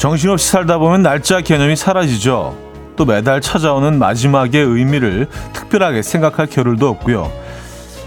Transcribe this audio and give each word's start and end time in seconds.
정신없이 0.00 0.48
살다 0.48 0.78
보면 0.78 1.02
날짜 1.02 1.42
개념이 1.42 1.76
사라지죠. 1.76 2.56
또 2.96 3.04
매달 3.04 3.42
찾아오는 3.42 3.98
마지막의 3.98 4.64
의미를 4.64 5.28
특별하게 5.52 6.00
생각할 6.00 6.46
겨를도 6.46 6.88
없고요. 6.88 7.30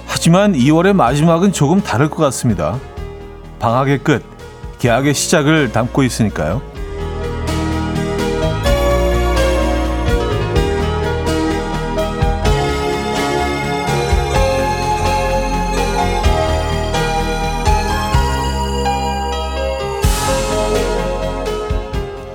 하지만 0.08 0.54
2월의 0.54 0.94
마지막은 0.94 1.52
조금 1.52 1.82
다를 1.82 2.10
것 2.10 2.18
같습니다. 2.24 2.80
방학의 3.60 4.00
끝, 4.00 4.24
계약의 4.80 5.14
시작을 5.14 5.72
담고 5.72 6.02
있으니까요. 6.02 6.64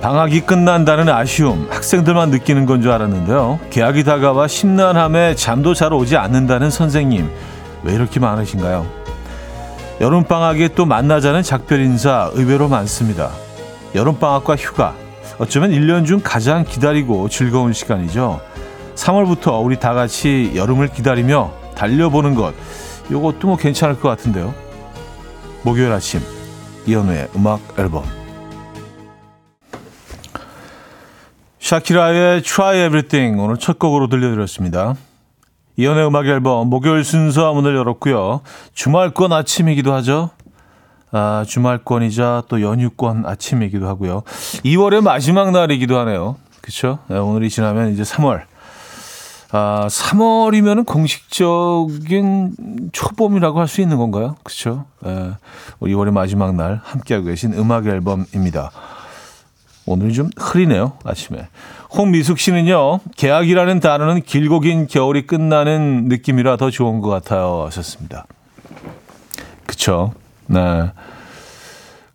방학이 0.09 0.41
끝난다는 0.41 1.07
아쉬움 1.07 1.67
학생들만 1.69 2.31
느끼는 2.31 2.65
건 2.65 2.81
줄 2.81 2.89
알았는데요. 2.89 3.59
계약이 3.69 4.03
다가와 4.05 4.47
심란함에 4.47 5.35
잠도 5.35 5.75
잘 5.75 5.93
오지 5.93 6.17
않는다는 6.17 6.71
선생님 6.71 7.29
왜 7.83 7.93
이렇게 7.93 8.19
많으신가요? 8.19 8.87
여름방학에 10.01 10.69
또 10.69 10.87
만나자는 10.87 11.43
작별 11.43 11.81
인사 11.81 12.31
의외로 12.33 12.67
많습니다. 12.67 13.29
여름방학과 13.93 14.55
휴가 14.55 14.95
어쩌면 15.37 15.69
1년 15.69 16.07
중 16.07 16.21
가장 16.23 16.63
기다리고 16.63 17.29
즐거운 17.29 17.71
시간이죠. 17.71 18.41
3월부터 18.95 19.63
우리 19.63 19.79
다 19.79 19.93
같이 19.93 20.53
여름을 20.55 20.87
기다리며 20.87 21.51
달려보는 21.75 22.33
것 22.33 22.55
이것도 23.11 23.47
뭐 23.47 23.57
괜찮을 23.57 23.99
것 23.99 24.09
같은데요. 24.09 24.55
목요일 25.61 25.91
아침 25.91 26.19
이연우의 26.87 27.27
음악 27.35 27.59
앨범 27.77 28.03
샤키라의 31.69 32.41
Try 32.41 32.87
Everything 32.87 33.39
오늘 33.39 33.57
첫 33.57 33.77
곡으로 33.77 34.07
들려드렸습니다. 34.07 34.95
이연의 35.77 36.07
음악 36.07 36.25
앨범 36.25 36.67
목요일 36.67 37.03
순서 37.03 37.53
문을 37.53 37.75
열었고요. 37.75 38.41
주말권 38.73 39.31
아침이기도 39.31 39.93
하죠. 39.93 40.31
아, 41.11 41.45
주말권이자 41.47 42.45
또 42.47 42.63
연휴권 42.63 43.27
아침이기도 43.27 43.87
하고요. 43.87 44.23
2월의 44.65 45.01
마지막 45.01 45.51
날이기도 45.51 45.99
하네요. 45.99 46.37
그렇죠? 46.61 46.97
네, 47.07 47.19
오늘이 47.19 47.51
지나면 47.51 47.93
이제 47.93 48.01
3월. 48.01 48.41
아, 49.51 49.85
3월이면은 49.87 50.87
공식적인 50.87 52.55
초봄이라고 52.93 53.59
할 53.59 53.67
수 53.67 53.81
있는 53.81 53.97
건가요? 53.97 54.37
그렇죠? 54.41 54.85
네, 55.03 55.33
2월의 55.81 56.13
마지막 56.13 56.55
날 56.55 56.81
함께하고 56.83 57.27
계신 57.27 57.53
음악 57.53 57.85
앨범입니다. 57.85 58.71
오늘 59.89 60.13
좀 60.13 60.29
흐리네요, 60.37 60.93
아침에. 61.03 61.47
홍미숙 61.97 62.37
씨는요, 62.37 62.99
계약이라는 63.17 63.79
단어는 63.79 64.21
길고 64.21 64.59
긴 64.59 64.85
겨울이 64.85 65.25
끝나는 65.25 66.05
느낌이라 66.09 66.57
더 66.57 66.69
좋은 66.69 66.99
것 67.01 67.09
같아요. 67.09 67.63
하셨습니다. 67.65 68.27
그쵸. 69.65 70.13
네. 70.45 70.91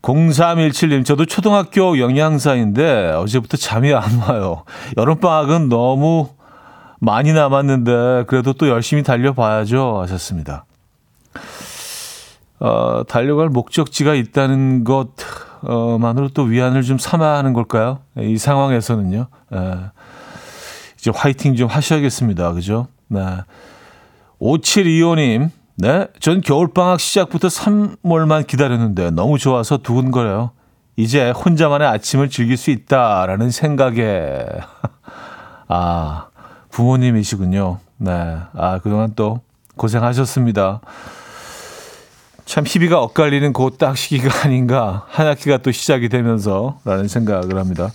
0317님, 0.03 1.05
저도 1.05 1.27
초등학교 1.27 1.99
영양사인데 1.99 3.13
어제부터 3.17 3.57
잠이 3.57 3.93
안 3.93 4.19
와요. 4.21 4.63
여름방학은 4.97 5.69
너무 5.69 6.29
많이 7.01 7.33
남았는데 7.33 8.27
그래도 8.29 8.53
또 8.53 8.69
열심히 8.69 9.03
달려봐야죠. 9.03 10.01
하셨습니다. 10.03 10.65
어, 12.61 13.03
달려갈 13.09 13.49
목적지가 13.49 14.15
있다는 14.15 14.85
것, 14.85 15.09
어, 15.09 15.44
만으로 15.99 16.29
또 16.29 16.43
위안을 16.43 16.83
좀 16.83 16.99
삼아야 16.99 17.37
하는 17.39 17.53
걸까요? 17.53 18.01
이 18.19 18.39
상황에서는요. 18.39 19.27
에, 19.53 19.59
이제 20.99 21.11
화이팅 21.15 21.57
좀 21.57 21.69
하셔야겠습니다. 21.69 22.53
그죠? 22.53 22.89
네. 23.09 23.21
5725님, 24.41 25.51
네. 25.77 26.07
전 26.21 26.41
겨울방학 26.41 27.01
시작부터 27.01 27.49
3월만 27.49 28.47
기다렸는데 28.47 29.11
너무 29.11 29.39
좋아서 29.39 29.79
두근거려요. 29.79 30.51
이제 30.97 31.31
혼자만의 31.31 31.89
아침을 31.89 32.31
즐길 32.31 32.57
수 32.57 32.71
있다라는 32.71 33.51
생각에. 33.51 34.45
아, 35.69 36.29
부모님이시군요. 36.71 37.79
네. 37.99 38.37
아, 38.55 38.79
그동안 38.83 39.13
또 39.17 39.41
고생하셨습니다. 39.77 40.81
참 42.45 42.65
희비가 42.67 43.01
엇갈리는 43.01 43.53
그 43.53 43.71
딱 43.79 43.97
시기가 43.97 44.45
아닌가 44.47 45.07
한 45.09 45.27
학기가 45.27 45.59
또 45.59 45.73
시작이 45.73 46.09
되면서라는 46.09 47.09
생각을 47.09 47.57
합니다. 47.57 47.91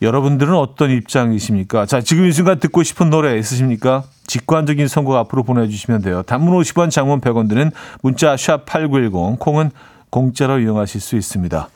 여러분들은 0.00 0.54
어떤 0.54 0.90
입장이십니까? 0.90 1.86
자, 1.86 2.00
지금 2.00 2.24
이 2.26 2.32
순간 2.32 2.58
듣고 2.58 2.82
싶은 2.82 3.08
노래 3.10 3.38
있으십니까? 3.38 4.02
직관적인 4.26 4.88
선곡 4.88 5.14
앞으로 5.14 5.44
보내주시면 5.44 6.02
돼요. 6.02 6.22
단문 6.22 6.58
50원, 6.60 6.90
장문 6.90 7.20
100원 7.20 7.48
드는 7.48 7.70
문자 8.02 8.36
샵 8.36 8.64
8910, 8.66 9.38
콩은 9.38 9.70
공짜로 10.10 10.58
이용하실 10.58 11.00
수 11.00 11.16
있습니다. 11.16 11.68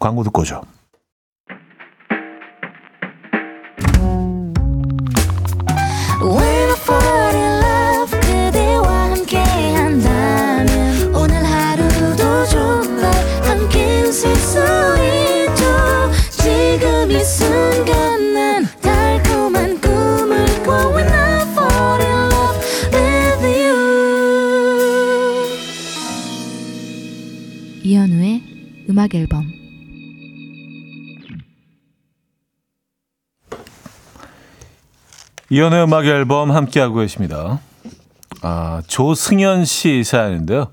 광고 0.00 0.24
듣고 0.24 0.42
오죠. 0.42 0.62
음악 29.08 29.14
앨범 29.14 29.50
이연의 35.50 35.84
음악 35.84 36.04
앨범 36.04 36.50
함께하고 36.50 36.96
계십니다. 36.96 37.60
아, 38.42 38.82
조승현 38.86 39.64
씨 39.64 40.04
사연인데요. 40.04 40.68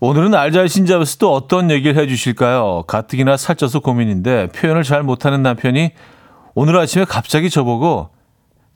오늘은 0.00 0.34
알잘신 0.34 0.84
잡에서 0.84 1.16
또 1.18 1.32
어떤 1.32 1.70
얘기를 1.70 2.00
해 2.00 2.06
주실까요? 2.06 2.84
가뜩이나 2.86 3.36
살쪄서 3.38 3.80
고민인데 3.80 4.48
표현을 4.48 4.82
잘 4.82 5.02
못하는 5.02 5.42
남편이 5.42 5.92
오늘 6.54 6.76
아침에 6.78 7.04
갑자기 7.04 7.48
저보고 7.48 8.10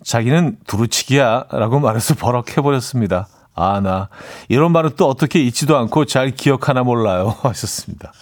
자기는 0.05 0.59
두루치기야 0.67 1.47
라고 1.51 1.81
말해서 1.81 2.15
버럭해버렸습니다. 2.15 3.28
아, 3.55 3.81
나 3.81 4.09
이런 4.49 4.73
말은 4.73 4.93
또 4.97 5.09
어떻게 5.09 5.43
잊지도 5.43 5.77
않고 5.77 6.07
잘 6.07 6.31
기억하나 6.31 6.83
몰라요 6.83 7.34
하셨습니다. 7.43 8.13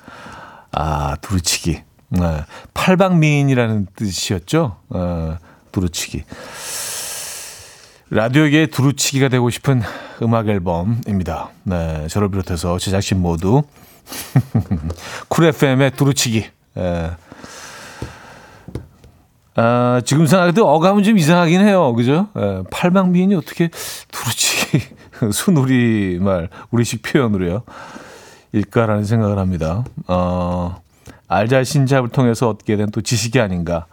아, 0.77 1.17
두루치기. 1.21 1.83
네. 2.11 2.45
팔방미인이라는 2.75 3.87
뜻이었죠. 3.97 4.77
어, 4.91 5.37
두루치기. 5.73 6.25
라디오계의 8.11 8.69
두루치기가 8.69 9.29
되고 9.29 9.49
싶은 9.51 9.83
음악 10.23 10.49
앨범입니다. 10.49 11.51
네, 11.65 12.07
저를 12.09 12.29
비롯해서 12.29 12.79
제작진 12.79 13.21
모두 13.21 13.63
쿨 15.29 15.47
FM의 15.47 15.93
두루치기. 15.93 16.47
예. 16.77 17.11
아, 19.57 20.03
지금 20.05 20.27
생각해도 20.27 20.69
어감은 20.69 21.05
좀 21.05 21.17
이상하긴 21.19 21.61
해요. 21.61 21.95
그죠? 21.95 22.29
예, 22.37 22.63
팔방미인이 22.71 23.35
어떻게 23.37 23.71
두루치기, 24.11 24.81
순우리말, 25.33 26.49
우리식 26.71 27.03
표현으로요. 27.03 27.63
일까라는 28.55 29.05
생각을 29.05 29.39
합니다. 29.39 29.85
어, 30.07 30.81
알잘 31.29 31.65
신잡을 31.65 32.09
통해서 32.11 32.49
얻게 32.49 32.77
된 32.77 32.89
또 32.93 33.01
지식이 33.01 33.41
아닌가. 33.41 33.87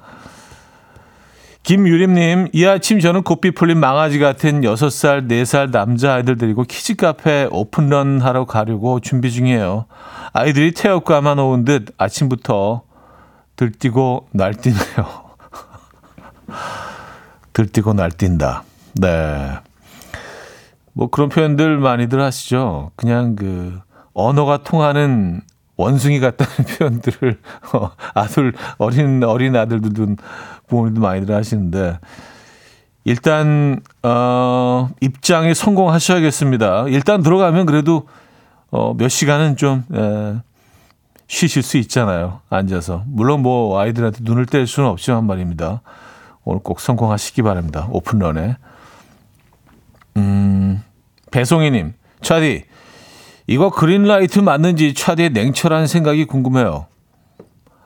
김유림님, 1.63 2.49
이 2.53 2.65
아침 2.65 2.99
저는 2.99 3.23
고삐 3.23 3.51
풀린 3.51 3.79
망아지 3.79 4.17
같은 4.19 4.61
6살, 4.61 5.27
4살 5.27 5.71
남자아이들 5.71 6.37
데리고 6.37 6.63
키즈 6.63 6.95
카페 6.95 7.47
오픈런 7.51 8.19
하러 8.21 8.45
가려고 8.45 8.99
준비 8.99 9.31
중이에요. 9.31 9.85
아이들이 10.33 10.71
태엽 10.73 11.14
감아 11.14 11.37
놓은 11.39 11.65
듯 11.65 11.93
아침부터 11.97 12.81
들뛰고 13.55 14.27
날뛰네요. 14.31 14.81
들뛰고 17.53 17.93
날뛴다. 17.93 18.63
네. 18.95 19.51
뭐 20.93 21.09
그런 21.09 21.29
표현들 21.29 21.77
많이들 21.77 22.21
하시죠. 22.21 22.91
그냥 22.95 23.35
그 23.35 23.79
언어가 24.13 24.63
통하는 24.63 25.41
원숭이 25.77 26.19
같다는 26.19 26.51
표현들을 26.77 27.39
어, 27.73 27.91
아들 28.13 28.53
어린 28.77 29.23
어린 29.23 29.55
아들들도 29.55 30.15
부모님도 30.67 31.01
많이들 31.01 31.33
하시는데 31.33 31.99
일단 33.03 33.81
어 34.03 34.89
입장에 35.01 35.53
성공하셔야겠습니다. 35.53 36.85
일단 36.89 37.23
들어가면 37.23 37.65
그래도 37.65 38.07
어 38.69 38.93
몇 38.93 39.09
시간은 39.09 39.57
좀 39.57 39.83
에, 39.93 40.39
쉬실 41.27 41.63
수 41.63 41.77
있잖아요. 41.77 42.41
앉아서. 42.49 43.03
물론 43.07 43.41
뭐 43.41 43.79
아이들한테 43.79 44.19
눈을 44.21 44.45
뗄 44.45 44.67
수는 44.67 44.89
없지만 44.89 45.25
말입니다. 45.25 45.81
오늘 46.43 46.61
꼭 46.61 46.79
성공하시기 46.79 47.41
바랍니다. 47.41 47.87
오픈런에. 47.89 48.57
음, 50.17 50.83
배송이님, 51.31 51.93
차디, 52.21 52.65
이거 53.51 53.69
그린라이트 53.69 54.39
맞는지 54.39 54.93
차디의 54.93 55.31
냉철한 55.31 55.85
생각이 55.85 56.23
궁금해요. 56.23 56.85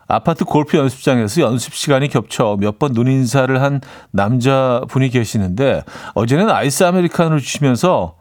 아파트 0.07 0.45
골프 0.45 0.77
연습장에서 0.77 1.41
연습 1.41 1.73
시간이 1.73 2.09
겹쳐 2.09 2.55
몇 2.59 2.77
번 2.77 2.91
눈인사를 2.91 3.59
한 3.59 3.81
남자분이 4.11 5.09
계시는데 5.09 5.81
어제는 6.13 6.51
아이스 6.51 6.83
아메리카노를 6.83 7.39
주시면서 7.39 8.15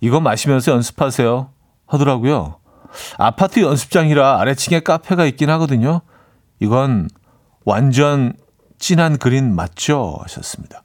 이거 0.00 0.20
마시면서 0.20 0.72
연습하세요 0.72 1.50
하더라고요. 1.86 2.56
아파트 3.18 3.60
연습장이라 3.60 4.40
아래층에 4.40 4.80
카페가 4.80 5.26
있긴 5.26 5.50
하거든요. 5.50 6.00
이건 6.58 7.10
완전 7.66 8.32
진한 8.78 9.18
그린 9.18 9.54
맞죠? 9.54 10.20
하셨습니다. 10.22 10.82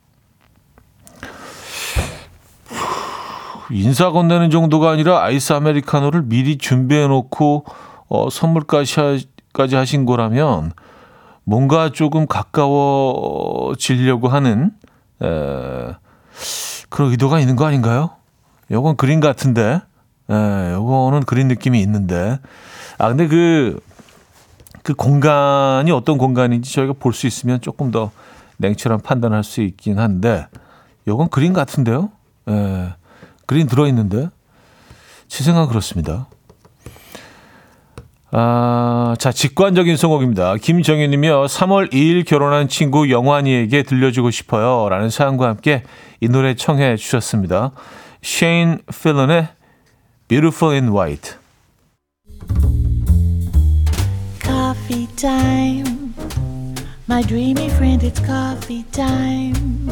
인사 3.71 4.11
건네는 4.11 4.49
정도가 4.49 4.91
아니라 4.91 5.23
아이스 5.23 5.53
아메리카노를 5.53 6.23
미리 6.23 6.57
준비해 6.57 7.07
놓고 7.07 7.65
어, 8.09 8.29
선물까지 8.29 9.75
하신 9.75 10.05
거라면 10.05 10.73
뭔가 11.45 11.91
조금 11.91 12.27
가까워지려고 12.27 14.27
하는 14.27 14.71
에, 15.21 15.25
그런 16.89 17.11
의도가 17.11 17.39
있는 17.39 17.55
거 17.55 17.65
아닌가요? 17.65 18.11
요건 18.71 18.95
그린 18.95 19.19
같은데, 19.19 19.81
에, 20.29 20.73
요거는 20.73 21.23
그린 21.23 21.47
느낌이 21.47 21.81
있는데, 21.81 22.39
아 22.97 23.09
근데 23.09 23.27
그, 23.27 23.79
그 24.83 24.93
공간이 24.93 25.91
어떤 25.91 26.17
공간인지 26.17 26.73
저희가 26.73 26.93
볼 26.99 27.13
수 27.13 27.27
있으면 27.27 27.61
조금 27.61 27.91
더 27.91 28.11
냉철한 28.57 29.01
판단할 29.01 29.43
수 29.43 29.61
있긴 29.61 29.99
한데, 29.99 30.47
요건 31.07 31.29
그린 31.29 31.53
같은데요? 31.53 32.09
에, 32.47 32.93
그린 33.45 33.67
들어있는데, 33.67 34.29
제 35.27 35.43
생각은 35.43 35.69
그렇습니다. 35.69 36.27
아, 38.35 39.15
자, 39.19 39.31
직관적인 39.31 39.95
성곡입니다. 39.95 40.55
김정현 40.55 41.11
님이요. 41.11 41.45
3월 41.45 41.91
2일 41.93 42.25
결혼한 42.25 42.67
친구 42.67 43.11
영환이에게 43.11 43.83
들려주고 43.83 44.31
싶어요. 44.31 44.89
라는 44.89 45.11
사연과 45.11 45.47
함께 45.49 45.83
이 46.19 46.27
노래 46.27 46.55
청해 46.55 46.95
주셨습니다. 46.95 47.73
Shane 48.23 48.79
Fallon의 48.91 49.49
Beautiful 50.27 50.73
in 50.73 50.89
White. 50.89 51.35
Coffee 54.41 55.07
time. 55.15 56.13
My 57.07 57.21
dreamy 57.21 57.67
friend, 57.67 58.03
it's 58.03 58.19
coffee 58.25 58.83
time. 58.91 59.91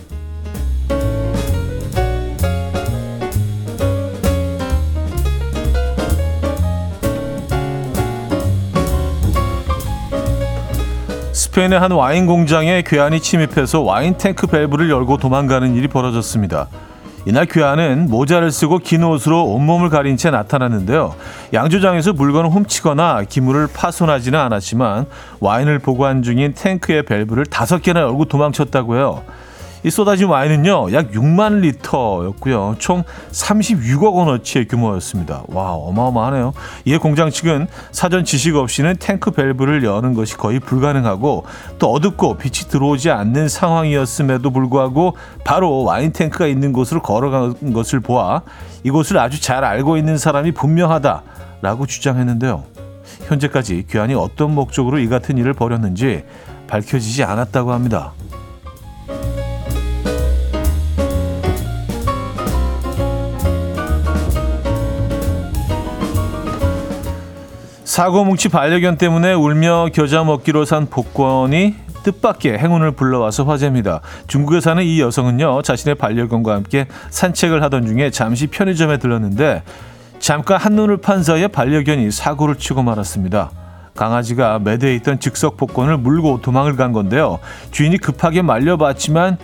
스페인의 11.51 11.79
한 11.79 11.91
와인 11.91 12.27
공장에 12.27 12.81
괴한이 12.81 13.19
침입해서 13.19 13.81
와인 13.81 14.17
탱크 14.17 14.47
밸브를 14.47 14.89
열고 14.89 15.17
도망가는 15.17 15.75
일이 15.75 15.89
벌어졌습니다. 15.89 16.69
이날 17.25 17.45
괴한은 17.45 18.07
모자를 18.09 18.51
쓰고 18.51 18.77
긴 18.77 19.03
옷으로 19.03 19.43
온몸을 19.43 19.89
가린 19.89 20.15
채 20.15 20.31
나타났는데요. 20.31 21.13
양조장에서 21.51 22.13
물건을 22.13 22.51
훔치거나 22.51 23.23
기물을 23.27 23.67
파손하지는 23.73 24.39
않았지만 24.39 25.07
와인을 25.41 25.79
보관 25.79 26.23
중인 26.23 26.53
탱크의 26.53 27.03
밸브를 27.03 27.47
다섯 27.47 27.81
개나 27.81 27.99
열고 27.99 28.25
도망쳤다고요. 28.25 29.21
이 29.83 29.89
쏟아진 29.89 30.27
와인은요, 30.27 30.93
약 30.93 31.11
6만 31.11 31.61
리터였고요. 31.61 32.75
총 32.77 33.03
36억 33.31 34.13
원어치의 34.13 34.67
규모였습니다. 34.67 35.43
와, 35.47 35.73
어마어마하네요. 35.73 36.53
이에 36.85 36.97
공장 36.97 37.31
측은 37.31 37.67
사전 37.91 38.23
지식 38.23 38.55
없이는 38.55 38.97
탱크 38.97 39.31
밸브를 39.31 39.83
여는 39.83 40.13
것이 40.13 40.37
거의 40.37 40.59
불가능하고 40.59 41.45
또 41.79 41.91
어둡고 41.91 42.37
빛이 42.37 42.69
들어오지 42.69 43.09
않는 43.09 43.49
상황이었음에도 43.49 44.51
불구하고 44.51 45.15
바로 45.43 45.83
와인 45.83 46.11
탱크가 46.11 46.45
있는 46.45 46.73
곳으로 46.73 47.01
걸어간 47.01 47.73
것을 47.73 48.01
보아 48.01 48.41
이곳을 48.83 49.17
아주 49.17 49.41
잘 49.41 49.63
알고 49.63 49.97
있는 49.97 50.17
사람이 50.17 50.51
분명하다라고 50.51 51.87
주장했는데요. 51.87 52.63
현재까지 53.27 53.85
귀환이 53.89 54.13
어떤 54.13 54.53
목적으로 54.53 54.99
이 54.99 55.07
같은 55.07 55.37
일을 55.37 55.53
벌였는지 55.53 56.23
밝혀지지 56.67 57.23
않았다고 57.23 57.71
합니다. 57.73 58.13
사고 68.01 68.25
뭉치 68.25 68.49
반려견 68.49 68.97
때문에 68.97 69.33
울며 69.33 69.89
겨자 69.93 70.23
먹기로 70.23 70.65
산 70.65 70.87
복권이 70.87 71.75
뜻밖의 72.01 72.57
행운을 72.57 72.93
불러와서 72.93 73.43
화제입니다. 73.43 74.01
중국에 74.25 74.59
사는 74.59 74.81
이 74.81 74.99
여성은요, 74.99 75.61
자신의 75.61 75.93
반려견과 75.93 76.51
함께 76.51 76.87
산책을 77.11 77.61
하던 77.61 77.85
중에 77.85 78.09
잠시 78.09 78.47
편의점에 78.47 78.97
들렀는데 78.97 79.61
잠깐 80.17 80.57
한눈을 80.57 80.97
판 80.97 81.21
사이에 81.21 81.47
반려견이 81.47 82.09
사고를 82.09 82.55
치고 82.55 82.81
말았습니다. 82.81 83.51
강아지가 83.95 84.57
매대에 84.57 84.95
있던 84.95 85.19
즉석 85.19 85.57
복권을 85.57 85.97
물고 85.97 86.41
도망을 86.41 86.77
간 86.77 86.93
건데요. 86.93 87.37
주인이 87.69 87.99
급하게 87.99 88.41
말려봤지만 88.41 89.37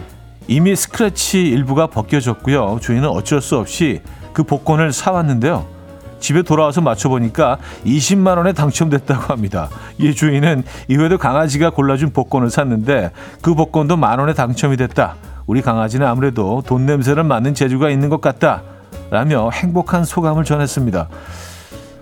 이미 0.48 0.76
스크래치 0.76 1.44
일부가 1.44 1.86
벗겨졌고요. 1.86 2.80
주인은 2.82 3.08
어쩔 3.08 3.40
수 3.40 3.56
없이 3.56 4.02
그 4.34 4.42
복권을 4.42 4.94
사왔는데요. 4.94 5.77
집에 6.20 6.42
돌아와서 6.42 6.82
맞춰보니까 6.82 7.58
20만 7.86 8.38
원에 8.38 8.54
당첨됐다고 8.54 9.34
합니다. 9.34 9.70
이 9.98 10.14
주인은 10.14 10.64
이후에도 10.88 11.18
강아지가 11.18 11.70
골라준 11.72 12.12
복권을 12.12 12.50
샀는데 12.50 13.12
그 13.42 13.56
복권도 13.56 13.98
만 13.98 14.20
원에 14.20 14.34
당첨이 14.34 14.78
됐다. 14.78 15.16
우리 15.46 15.62
강아지는 15.62 16.06
아무래도 16.06 16.62
돈 16.66 16.86
냄새를 16.86 17.24
맡는 17.24 17.54
재주가 17.54 17.90
있는 17.90 18.10
것 18.10 18.22
같다. 18.22 18.64
라며 19.10 19.50
행복한 19.52 20.04
소감을 20.04 20.44
전했습니다. 20.44 21.08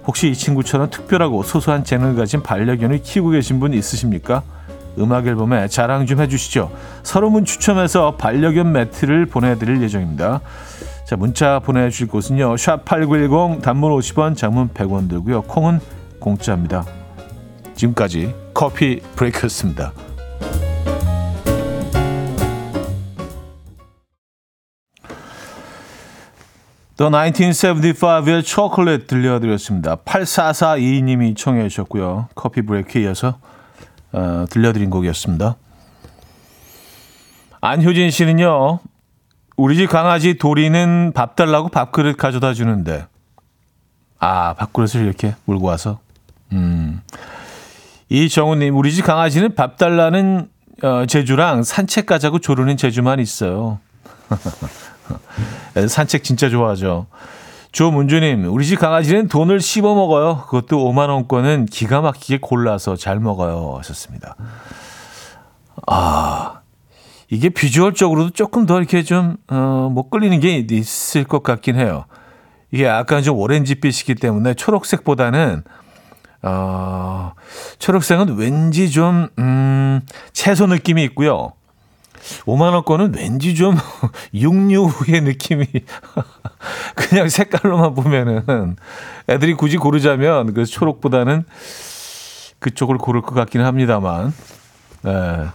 혹시 0.08 0.30
이 0.30 0.36
친구처럼 0.36 0.90
특별하고 0.90 1.44
소소한 1.44 1.84
재능을 1.84 2.16
가진 2.16 2.42
반려견을 2.42 3.02
키우고 3.02 3.32
계신 3.32 3.60
분 3.60 3.74
있으십니까? 3.74 4.44
음악 4.98 5.28
앨범에 5.28 5.68
자랑 5.68 6.06
좀 6.06 6.22
해주시죠. 6.22 6.72
서로 7.04 7.30
문 7.30 7.46
추첨해서 7.46 8.16
반려견 8.16 8.72
매트를 8.72 9.26
보내드릴 9.26 9.82
예정입니다. 9.82 10.42
자, 11.06 11.16
문자 11.16 11.60
보내주실 11.60 12.08
곳은요. 12.08 12.56
샵8910 12.56 13.62
단문 13.62 13.92
50원, 13.92 14.36
장문 14.36 14.70
100원 14.70 15.08
들고요. 15.08 15.44
콩은 15.44 15.80
공짜입니다. 16.20 16.84
지금까지 17.76 18.34
커피 18.56 19.02
브레이크였습니다. 19.16 19.94
The 26.98 27.12
1975의 27.12 28.44
초콜릿 28.44 29.06
들려드렸습니다. 29.06 29.98
8442님이 29.98 31.38
청해 31.38 31.68
주셨고요. 31.70 32.30
커피 32.34 32.64
브레이크에 32.64 33.04
이어서 33.04 33.38
어, 34.12 34.46
들려드린 34.50 34.90
곡이었습니다. 34.90 35.56
안효진 37.62 38.10
씨는요. 38.10 38.80
우리 39.58 39.76
집 39.78 39.88
강아지 39.88 40.38
도리는 40.38 41.12
밥 41.14 41.36
달라고 41.36 41.70
밥그릇 41.70 42.18
가져다 42.18 42.54
주는데 42.54 43.06
아 44.20 44.54
밥그릇을 44.54 45.06
이렇게 45.06 45.36
물고 45.46 45.68
와서 45.68 46.00
음. 46.52 47.02
이정우님 48.10 48.76
우리 48.76 48.94
집 48.94 49.04
강아지는 49.04 49.56
밥 49.56 49.78
달라는 49.78 50.50
어, 50.84 51.06
제주랑 51.06 51.64
산책 51.64 52.06
가자고 52.06 52.40
조르는 52.40 52.78
제주만 52.78 53.20
있어요. 53.20 53.80
산책 55.88 56.24
진짜 56.24 56.50
좋아하죠. 56.50 57.08
조문주님, 57.72 58.52
우리 58.54 58.66
집 58.66 58.80
강아지는 58.80 59.28
돈을 59.28 59.60
씹어 59.60 59.96
먹어요. 59.96 60.44
그것도 60.46 60.78
5만 60.78 61.10
원권은 61.10 61.66
기가 61.66 62.00
막히게 62.02 62.40
골라서 62.42 62.96
잘 62.96 63.20
먹어요. 63.20 63.76
하셨습니다. 63.80 64.36
아, 65.86 66.62
이게 67.30 67.50
비주얼적으로도 67.50 68.32
조금 68.32 68.66
더 68.66 68.78
이렇게 68.78 69.04
좀, 69.04 69.38
어, 69.48 69.90
못 69.92 70.10
끌리는 70.10 70.40
게 70.40 70.66
있을 70.70 71.24
것 71.24 71.44
같긴 71.44 71.76
해요. 71.76 72.06
이게 72.72 72.86
약간 72.86 73.24
좀 73.24 73.38
오렌지빛이기 73.38 74.16
때문에 74.16 74.54
초록색보다는, 74.54 75.64
어, 76.44 77.34
초록색은 77.80 78.38
왠지 78.38 78.92
좀, 78.92 79.28
음, 79.40 80.02
채소 80.34 80.68
느낌이 80.68 81.04
있고요. 81.06 81.54
5만원권은 82.46 83.16
왠지 83.16 83.56
좀 83.56 83.76
육류의 84.34 85.22
느낌이 85.22 85.68
그냥 86.96 87.30
색깔로만 87.30 87.94
보면은 87.94 88.76
애들이 89.30 89.54
굳이 89.54 89.78
고르자면 89.78 90.54
그 90.54 90.66
초록보다는 90.66 91.44
그쪽을 92.60 92.98
고를 92.98 93.22
것 93.22 93.36
같기는 93.36 93.66
합니다만 93.66 94.34
네. 95.04 95.46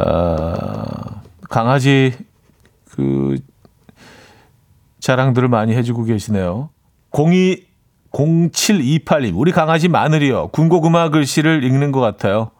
어, 0.00 1.22
강아지 1.48 2.14
그 2.90 3.36
자랑들을 5.00 5.48
많이 5.48 5.74
해주고 5.74 6.04
계시네요. 6.04 6.70
02 7.12 7.72
0728님 8.12 9.32
우리 9.34 9.52
강아지 9.52 9.88
마늘이요 9.88 10.48
군고구마 10.48 11.08
글씨를 11.08 11.64
읽는 11.64 11.92
것 11.92 12.00
같아요. 12.00 12.50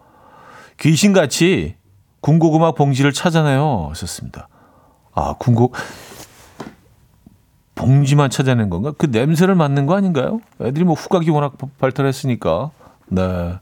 귀신같이 0.80 1.76
군고구마 2.20 2.72
봉지를 2.72 3.12
찾아내요. 3.12 3.88
하셨습니다. 3.90 4.48
아, 5.14 5.34
군고, 5.38 5.72
봉지만 7.74 8.30
찾아낸 8.30 8.70
건가? 8.70 8.92
그 8.96 9.06
냄새를 9.06 9.54
맡는 9.54 9.86
거 9.86 9.96
아닌가요? 9.96 10.40
애들이 10.60 10.84
뭐 10.84 10.94
후각이 10.94 11.28
워낙 11.30 11.54
발달했으니까. 11.78 12.70
네. 13.08 13.54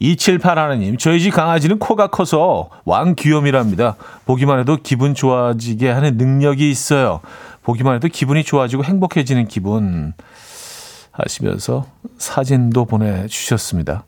278 0.00 0.58
하나님, 0.58 0.96
저희 0.96 1.20
집 1.20 1.30
강아지는 1.30 1.78
코가 1.78 2.08
커서 2.08 2.70
왕귀염이랍니다. 2.84 3.96
보기만 4.26 4.60
해도 4.60 4.78
기분 4.82 5.14
좋아지게 5.14 5.90
하는 5.90 6.16
능력이 6.16 6.70
있어요. 6.70 7.20
보기만 7.62 7.96
해도 7.96 8.08
기분이 8.08 8.44
좋아지고 8.44 8.84
행복해지는 8.84 9.48
기분 9.48 10.12
하시면서 11.12 11.86
사진도 12.16 12.84
보내주셨습니다. 12.84 14.04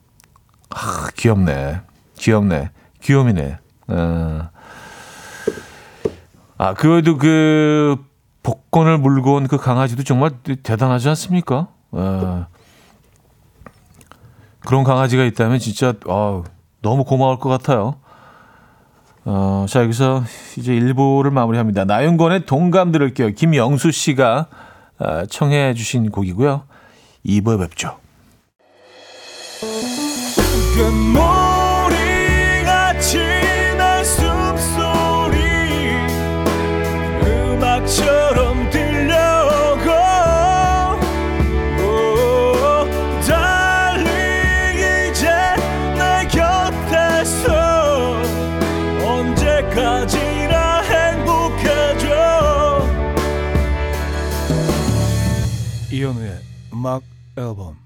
아, 0.71 1.09
귀엽네. 1.17 1.81
귀엽네. 2.19 2.71
귀염이네. 3.03 3.59
어. 3.89 4.49
아, 6.59 6.75
그래도 6.75 7.17
그 7.19 7.97
복권을 8.43 8.99
물고 8.99 9.35
온 9.35 9.49
그 9.49 9.57
강아지도 9.57 10.05
정말 10.05 10.31
대단하지 10.63 11.09
않습니까? 11.09 11.69
어. 11.91 12.47
그런 14.71 14.85
강아지가 14.85 15.25
있다면 15.25 15.59
진짜 15.59 15.95
어, 16.07 16.45
너무 16.81 17.03
고마울 17.03 17.41
것 17.41 17.49
같아요. 17.49 17.97
어, 19.25 19.67
자, 19.69 19.83
여기서 19.83 20.23
이제 20.59 20.73
1부를 20.75 21.33
마무리합니다. 21.33 21.85
나윤권의 21.87 22.47
동감 22.47 22.93
들을게요. 22.93 23.31
김영수 23.31 23.91
씨가 23.91 24.47
어, 25.01 25.27
청해 25.27 25.75
주신 25.75 26.13
곡이고요. 26.13 26.63
2부에 27.27 27.59
뵙죠. 27.59 27.97
음악 56.81 57.03
앨범 57.37 57.77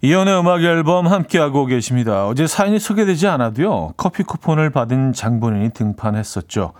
이연의 0.00 0.38
음악 0.38 0.62
앨범 0.62 1.08
함께하고 1.08 1.66
계십니다. 1.66 2.28
어제 2.28 2.46
사연이 2.46 2.78
소개되지 2.78 3.26
않아도요. 3.26 3.94
커피 3.96 4.22
쿠폰을 4.22 4.70
받은 4.70 5.12
장본인이 5.12 5.70
등판했었죠. 5.70 6.72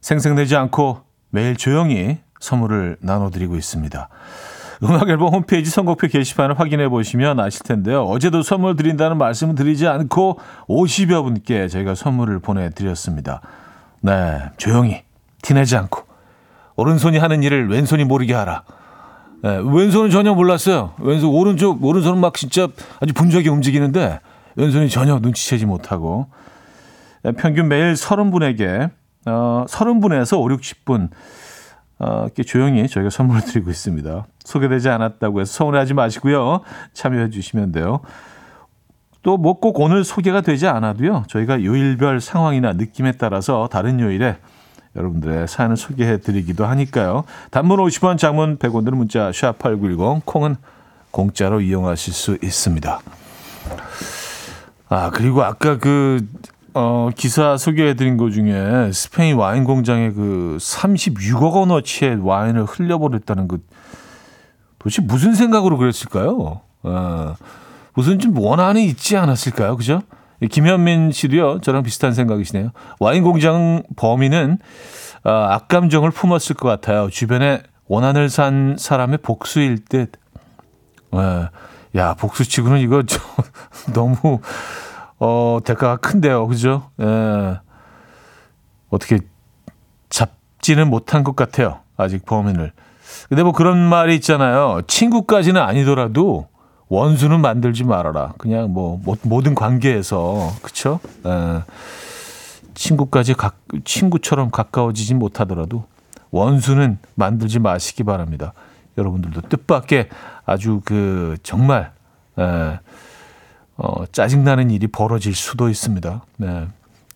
생생되지 0.00 0.56
않고 0.56 1.02
매일 1.30 1.54
조용히 1.54 2.18
선물을 2.40 2.96
나눠드리고 2.98 3.54
있습니다. 3.54 4.08
음악 4.82 5.08
앨범 5.08 5.32
홈페이지 5.32 5.70
선곡표 5.70 6.08
게시판을 6.08 6.58
확인해 6.58 6.88
보시면 6.88 7.38
아실 7.38 7.62
텐데요. 7.62 8.02
어제도 8.02 8.42
선물 8.42 8.74
드린다는 8.74 9.16
말씀을 9.16 9.54
드리지 9.54 9.86
않고 9.86 10.40
50여 10.66 11.22
분께 11.22 11.68
저희가 11.68 11.94
선물을 11.94 12.40
보내드렸습니다. 12.40 13.42
네, 14.00 14.40
조용히 14.56 15.04
티내지 15.40 15.76
않고 15.76 16.13
오른손이 16.76 17.18
하는 17.18 17.42
일을 17.42 17.68
왼손이 17.68 18.04
모르게 18.04 18.34
하라. 18.34 18.62
네, 19.42 19.60
왼손은 19.62 20.10
전혀 20.10 20.34
몰랐어요. 20.34 20.94
왼손 20.98 21.30
오른쪽 21.30 21.84
오른손은 21.84 22.18
막 22.20 22.34
진짜 22.34 22.68
아주 23.00 23.12
분주하게 23.14 23.50
움직이는데 23.50 24.20
왼손이 24.56 24.88
전혀 24.88 25.18
눈치채지 25.18 25.66
못하고 25.66 26.28
네, 27.22 27.32
평균 27.32 27.68
매일 27.68 27.92
30분에게 27.92 28.90
어, 29.26 29.64
30분에서 29.68 30.38
5, 30.40 30.48
60분 30.48 31.10
어, 31.98 32.22
이렇게 32.24 32.42
조용히 32.42 32.88
저희가 32.88 33.10
선물을 33.10 33.42
드리고 33.46 33.70
있습니다. 33.70 34.26
소개되지 34.44 34.88
않았다고 34.88 35.40
해서 35.40 35.52
서운해하지 35.52 35.94
마시고요. 35.94 36.60
참여해 36.92 37.30
주시면 37.30 37.72
돼요. 37.72 38.00
또 39.22 39.36
뭐 39.38 39.54
꼭 39.60 39.80
오늘 39.80 40.04
소개가 40.04 40.42
되지 40.42 40.66
않아도요. 40.68 41.24
저희가 41.28 41.62
요일별 41.64 42.20
상황이나 42.20 42.72
느낌에 42.74 43.12
따라서 43.12 43.68
다른 43.70 43.98
요일에 44.00 44.36
여러분들의 44.96 45.48
사연을 45.48 45.76
소개해 45.76 46.18
드리기도 46.18 46.66
하니까요. 46.66 47.24
단문 47.50 47.78
50원, 47.78 48.18
장문 48.18 48.58
100원 48.58 48.84
드는 48.84 48.98
문자 48.98 49.30
샵8910 49.30 50.22
콩은 50.24 50.56
공짜로 51.10 51.60
이용하실 51.60 52.12
수 52.12 52.38
있습니다. 52.42 53.00
아, 54.88 55.10
그리고 55.10 55.42
아까 55.42 55.78
그 55.78 56.26
어, 56.74 57.10
기사 57.14 57.56
소개해 57.56 57.94
드린 57.94 58.16
것 58.16 58.30
중에 58.30 58.90
스페인 58.92 59.36
와인 59.36 59.64
공장에 59.64 60.10
그 60.10 60.58
36억 60.60 61.54
원어치의 61.54 62.18
와인을 62.26 62.64
흘려버렸다는 62.64 63.46
그 63.46 63.64
도대체 64.80 65.00
무슨 65.02 65.34
생각으로 65.34 65.78
그랬을까요? 65.78 66.60
어, 66.82 67.34
무슨 67.94 68.18
좀 68.18 68.36
원한이 68.36 68.84
있지 68.86 69.16
않았을까요? 69.16 69.76
그죠? 69.76 70.02
김현민 70.50 71.12
씨도요, 71.12 71.60
저랑 71.60 71.82
비슷한 71.82 72.12
생각이시네요. 72.12 72.70
와인 73.00 73.22
공장 73.22 73.82
범인은 73.96 74.58
어, 75.24 75.30
악감정을 75.30 76.10
품었을 76.10 76.56
것 76.56 76.68
같아요. 76.68 77.08
주변에 77.10 77.62
원한을 77.86 78.28
산 78.28 78.76
사람의 78.78 79.18
복수일 79.18 79.84
듯. 79.84 80.12
예. 81.14 81.48
야, 81.96 82.14
복수치고는 82.14 82.80
이거 82.80 83.02
좀 83.04 83.20
너무 83.94 84.40
어, 85.18 85.58
대가가 85.64 85.96
큰데요. 85.96 86.46
그죠? 86.46 86.90
예. 87.00 87.60
어떻게 88.90 89.20
잡지는 90.10 90.88
못한 90.88 91.24
것 91.24 91.36
같아요. 91.36 91.80
아직 91.96 92.24
범인을. 92.24 92.72
근데 93.28 93.42
뭐 93.42 93.52
그런 93.52 93.78
말이 93.78 94.14
있잖아요. 94.16 94.82
친구까지는 94.86 95.60
아니더라도 95.60 96.48
원수는 96.88 97.40
만들지 97.40 97.84
말아라. 97.84 98.34
그냥 98.38 98.72
뭐 98.72 99.00
모든 99.22 99.54
관계에서 99.54 100.52
그쵸? 100.62 101.00
에, 101.24 101.62
친구까지 102.74 103.34
가, 103.34 103.52
친구처럼 103.84 104.50
가까워지지 104.50 105.14
못하더라도 105.14 105.84
원수는 106.30 106.98
만들지 107.14 107.58
마시기 107.58 108.04
바랍니다. 108.04 108.52
여러분들도 108.98 109.42
뜻밖의 109.42 110.08
아주 110.44 110.80
그 110.84 111.36
정말 111.42 111.92
에, 112.38 112.78
어, 113.76 114.06
짜증나는 114.12 114.70
일이 114.70 114.86
벌어질 114.86 115.34
수도 115.34 115.68
있습니다. 115.68 116.22
네. 116.36 116.68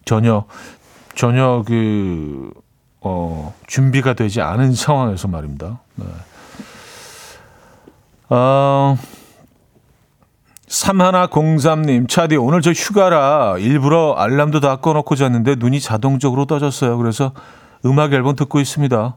전혀 0.05 0.45
전혀 1.15 1.63
그 1.67 2.51
어, 3.01 3.55
준비가 3.67 4.15
되지 4.15 4.41
않은 4.41 4.75
상황에서 4.75 5.29
말입니다. 5.29 5.81
네. 5.97 6.07
어, 8.31 8.97
3103님, 10.69 12.09
차디, 12.09 12.37
오늘 12.37 12.61
저 12.61 12.73
휴가라 12.73 13.57
일부러 13.59 14.13
알람도 14.15 14.61
다 14.61 14.77
꺼놓고 14.77 15.17
잤는데 15.17 15.57
눈이 15.57 15.81
자동적으로 15.81 16.45
떠졌어요. 16.45 16.99
그래서 16.99 17.33
음악 17.87 18.13
앨범 18.13 18.37
듣고 18.37 18.61
있습니다. 18.61 19.17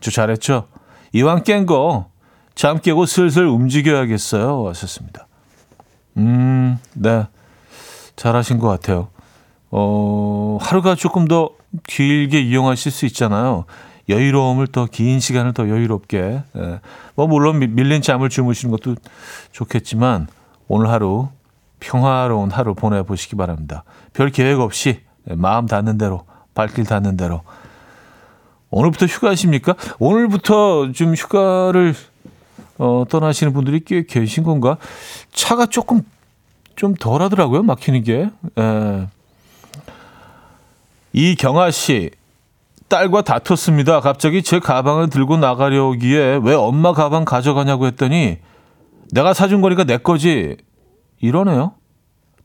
저 0.00 0.10
잘했죠? 0.10 0.68
이왕 1.12 1.42
깬 1.42 1.66
거, 1.66 2.06
잠 2.54 2.78
깨고 2.80 3.06
슬슬 3.06 3.46
움직여야겠어요. 3.46 4.62
왔었습니다. 4.62 5.26
음, 6.18 6.78
네. 6.94 7.26
잘하신 8.16 8.58
것 8.58 8.68
같아요. 8.68 9.08
어, 9.70 10.58
하루가 10.60 10.94
조금 10.94 11.26
더 11.26 11.50
길게 11.88 12.40
이용하실 12.40 12.92
수 12.92 13.06
있잖아요. 13.06 13.64
여유로움을 14.08 14.68
더 14.68 14.86
긴 14.86 15.18
시간을 15.18 15.54
더 15.54 15.68
여유롭게. 15.68 16.42
예. 16.56 16.80
뭐, 17.16 17.26
물론 17.26 17.58
밀린 17.58 18.02
잠을 18.02 18.28
주무시는 18.28 18.70
것도 18.70 18.94
좋겠지만, 19.50 20.28
오늘 20.68 20.88
하루 20.88 21.28
평화로운 21.80 22.50
하루 22.50 22.74
보내보시기 22.74 23.36
바랍니다. 23.36 23.84
별 24.12 24.30
계획 24.30 24.60
없이 24.60 25.00
마음 25.24 25.66
닿는 25.66 25.98
대로 25.98 26.24
발길 26.54 26.84
닿는 26.84 27.16
대로 27.16 27.42
오늘부터 28.70 29.06
휴가십니까? 29.06 29.74
오늘부터 29.98 30.92
좀 30.92 31.14
휴가를 31.14 31.94
어, 32.78 33.04
떠나시는 33.08 33.52
분들이 33.52 33.80
꽤 33.84 34.04
계신 34.04 34.42
건가? 34.42 34.78
차가 35.32 35.66
조금 35.66 36.02
좀 36.74 36.94
덜하더라고요. 36.94 37.62
막히는 37.62 38.02
게. 38.02 38.30
에. 38.58 39.06
이경아 41.12 41.70
씨 41.70 42.10
딸과 42.88 43.22
다퉜습니다. 43.22 44.00
갑자기 44.00 44.42
제 44.42 44.58
가방을 44.58 45.08
들고 45.08 45.36
나가려기에 45.36 46.40
왜 46.42 46.54
엄마 46.54 46.92
가방 46.92 47.24
가져가냐고 47.24 47.86
했더니 47.86 48.38
내가 49.14 49.32
사준 49.32 49.60
거니까 49.60 49.84
내 49.84 49.96
거지 49.96 50.56
이러네요. 51.20 51.74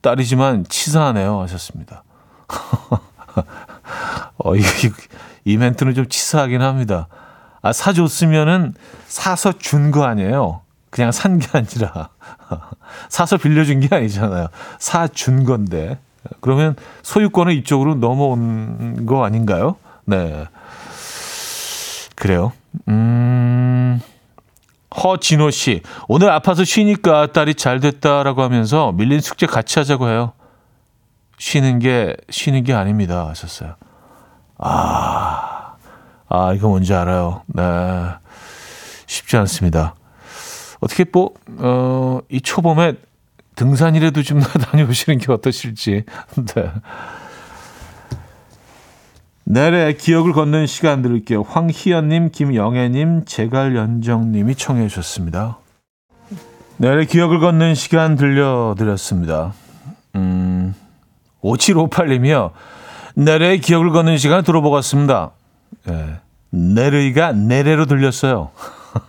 딸이지만 0.02 0.66
치사하네요 0.70 1.42
하셨습니다. 1.42 2.04
어, 4.38 4.56
이, 4.56 4.62
이 5.46 5.58
멘트는 5.58 5.96
좀 5.96 6.08
치사하긴 6.08 6.62
합니다. 6.62 7.08
아, 7.64 7.74
사줬으면은 7.74 8.76
사서 9.08 9.54
준 9.58 9.90
거 9.92 10.04
아니에요. 10.06 10.62
그냥 10.92 11.12
산 11.12 11.40
게 11.40 11.48
아니라. 11.58 12.10
사서 13.10 13.38
빌려준 13.38 13.80
게 13.82 13.94
아니잖아요. 13.96 14.48
사 14.78 15.08
준 15.08 15.44
건데. 15.46 15.98
그러면 16.40 16.76
소유권은 17.02 17.54
이쪽으로 17.56 17.96
넘어온 17.96 19.08
거 19.08 19.26
아닌가요? 19.26 19.76
네. 20.06 20.46
그래요. 22.16 22.52
음, 22.88 24.00
허진호 24.96 25.52
씨. 25.52 25.82
오늘 26.08 26.32
아파서 26.32 26.64
쉬니까 26.64 27.32
딸이 27.32 27.56
잘 27.56 27.80
됐다라고 27.80 28.42
하면서 28.42 28.92
밀린 28.92 29.22
숙제 29.22 29.46
같이 29.46 29.80
하자고 29.80 30.10
해요. 30.10 30.34
쉬는 31.38 31.80
게, 31.80 32.16
쉬는 32.30 32.64
게 32.64 32.74
아닙니다. 32.74 33.28
하셨어요. 33.30 33.76
아, 34.58 35.76
아, 36.28 36.54
이거 36.54 36.68
뭔지 36.68 36.94
알아요. 36.94 37.44
네. 37.48 37.64
쉽지 39.08 39.38
않습니다. 39.38 39.96
어떻게 40.80 41.06
뭐, 41.12 41.34
어, 41.58 42.20
이 42.30 42.42
초봄에 42.42 42.94
등산이라도 43.56 44.24
좀 44.24 44.40
다녀오시는 44.72 45.20
게 45.20 45.32
어떠실지. 45.32 46.04
네. 46.56 46.72
내래 49.52 49.94
기억을 49.94 50.34
걷는 50.34 50.68
시간 50.68 51.02
들을게요. 51.02 51.42
황희연님, 51.42 52.30
김영애님, 52.30 53.26
제갈연정님이 53.26 54.54
청해 54.54 54.88
주셨습니다. 54.88 55.58
내래 56.78 57.04
기억을 57.06 57.40
걷는 57.40 57.74
시간 57.74 58.16
들려드렸습니다. 58.16 59.54
음, 60.14 60.76
5758님이요. 61.42 62.52
내래의 63.16 63.60
기억을 63.60 63.90
걷는 63.90 64.20
시간 64.20 64.44
들어보겠습니다. 64.44 65.32
네. 65.88 66.20
내르이가 66.52 67.32
내래로 67.32 67.88
들렸어요. 67.88 68.52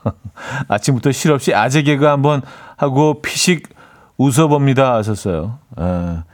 아침부터 0.69 1.13
실없이 1.13 1.55
아재 1.55 1.83
개그 1.83 2.07
한번 2.07 2.41
하고 2.79 3.21
피식 3.21 3.69
웃어봅니다 4.17 4.95
하셨어요. 4.95 5.59
예. 5.79 6.30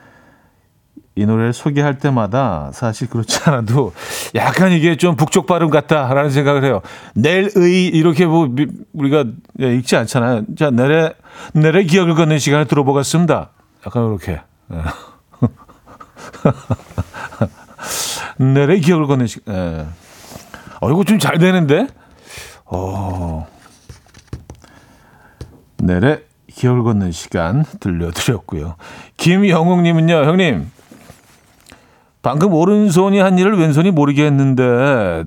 이 1.19 1.25
노래를 1.25 1.55
소개할 1.55 1.99
때마다 1.99 2.71
사실 2.75 3.09
그렇지 3.09 3.41
않아도 3.47 3.95
약간 4.35 4.71
이게 4.73 4.97
좀 4.97 5.17
북쪽 5.17 5.47
발음 5.47 5.71
같다라는 5.71 6.31
생각을 6.31 6.63
해요. 6.65 6.83
내의 7.15 7.49
이렇게 7.89 8.27
뭐 8.27 8.49
우리가 8.93 9.25
읽지 9.59 9.97
않잖아요. 9.97 10.43
자 10.59 10.71
내래 10.71 11.15
내래 11.55 11.85
기억을 11.85 12.15
걷는 12.15 12.39
시간을 12.39 12.67
들어보겠습니다. 12.67 13.51
약간 13.87 14.07
이렇게. 14.07 14.41
예. 14.73 14.83
내래 18.45 18.79
기억을 18.79 19.07
걷는 19.07 19.27
시간. 19.27 19.55
예. 19.55 19.87
어 20.81 20.91
이거 20.91 21.03
좀 21.05 21.19
잘 21.19 21.39
되는데. 21.39 21.87
어. 22.67 23.47
내래 25.79 26.21
기억을 26.53 26.83
걷는 26.83 27.13
시간 27.13 27.65
들려드렸고요. 27.81 28.77
김영웅님은요, 29.17 30.25
형님. 30.25 30.71
방금 32.27 32.53
오른손이 32.53 33.21
한 33.21 33.39
일을 33.39 33.57
왼손이 33.57 33.93
모르게 33.93 34.27
했는데, 34.27 35.23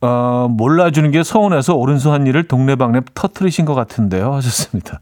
어, 0.00 0.48
몰라주는 0.50 1.10
게 1.10 1.22
서운해서 1.22 1.74
오른손 1.74 2.14
한 2.14 2.26
일을 2.26 2.48
동네방네 2.48 3.02
터트리신 3.12 3.66
것 3.66 3.74
같은데요. 3.74 4.32
하셨습니다. 4.32 5.00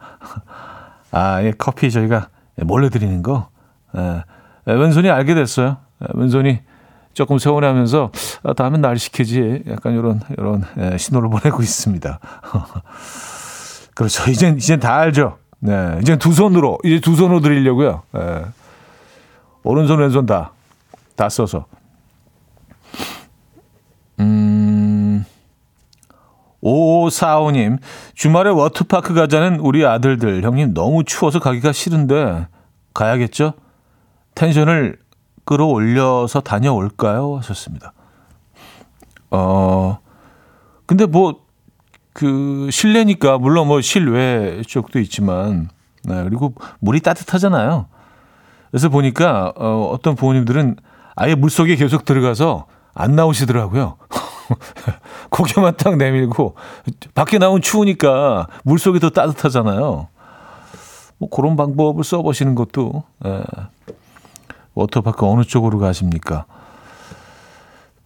아, 1.12 1.44
예, 1.44 1.52
커피 1.56 1.92
저희가 1.92 2.26
몰래 2.62 2.88
드리는 2.88 3.22
거. 3.22 3.50
예, 3.96 4.24
왼손이 4.66 5.08
알게 5.08 5.36
됐어요. 5.36 5.76
예, 6.02 6.06
왼손이 6.12 6.58
조금 7.14 7.38
서운해하면서 7.38 8.10
아, 8.42 8.52
다음에 8.54 8.78
날 8.78 8.98
시키지. 8.98 9.62
약간 9.70 9.92
이런 9.92 10.20
이런 10.36 10.64
예, 10.76 10.98
신호를 10.98 11.30
보내고 11.30 11.62
있습니다. 11.62 12.18
그렇죠. 13.94 14.28
이젠 14.28 14.56
이젠 14.56 14.80
다 14.80 14.96
알죠. 14.96 15.38
네, 15.60 16.00
이제 16.02 16.16
두 16.16 16.32
손으로 16.32 16.78
이제 16.82 16.98
두 16.98 17.14
손으로 17.14 17.38
드리려고요. 17.38 18.02
예. 18.16 18.44
오른손 19.62 20.00
왼손 20.00 20.26
다 20.26 20.50
다 21.20 21.28
써서. 21.28 21.66
음. 24.20 25.26
5545님, 26.62 27.78
주말에 28.14 28.48
워터파크 28.48 29.12
가자는 29.12 29.60
우리 29.60 29.84
아들들, 29.84 30.42
형님 30.42 30.72
너무 30.72 31.04
추워서 31.04 31.38
가기가 31.38 31.72
싫은데, 31.72 32.46
가야겠죠? 32.94 33.52
텐션을 34.34 34.98
끌어올려서 35.44 36.40
다녀올까요? 36.40 37.36
하셨습니다. 37.36 37.92
어, 39.30 39.98
근데 40.86 41.04
뭐, 41.04 41.44
그, 42.14 42.68
실내니까, 42.70 43.36
물론 43.36 43.66
뭐 43.66 43.82
실외 43.82 44.62
쪽도 44.66 44.98
있지만, 45.00 45.68
네, 46.04 46.24
그리고 46.24 46.54
물이 46.78 47.00
따뜻하잖아요. 47.00 47.88
그래서 48.70 48.88
보니까, 48.88 49.52
어, 49.56 49.90
어떤 49.92 50.14
부모님들은 50.14 50.76
아예 51.20 51.34
물 51.34 51.50
속에 51.50 51.76
계속 51.76 52.06
들어가서 52.06 52.64
안 52.94 53.14
나오시더라고요. 53.14 53.98
고개만 55.28 55.76
딱 55.76 55.98
내밀고, 55.98 56.54
밖에 57.14 57.36
나오면 57.36 57.60
추우니까 57.60 58.46
물 58.64 58.78
속이 58.78 59.00
더 59.00 59.10
따뜻하잖아요. 59.10 60.08
뭐 61.18 61.28
그런 61.28 61.56
방법을 61.56 62.04
써보시는 62.04 62.54
것도, 62.54 63.04
예. 63.26 63.42
워터파크 64.72 65.26
어느 65.26 65.42
쪽으로 65.42 65.78
가십니까? 65.78 66.46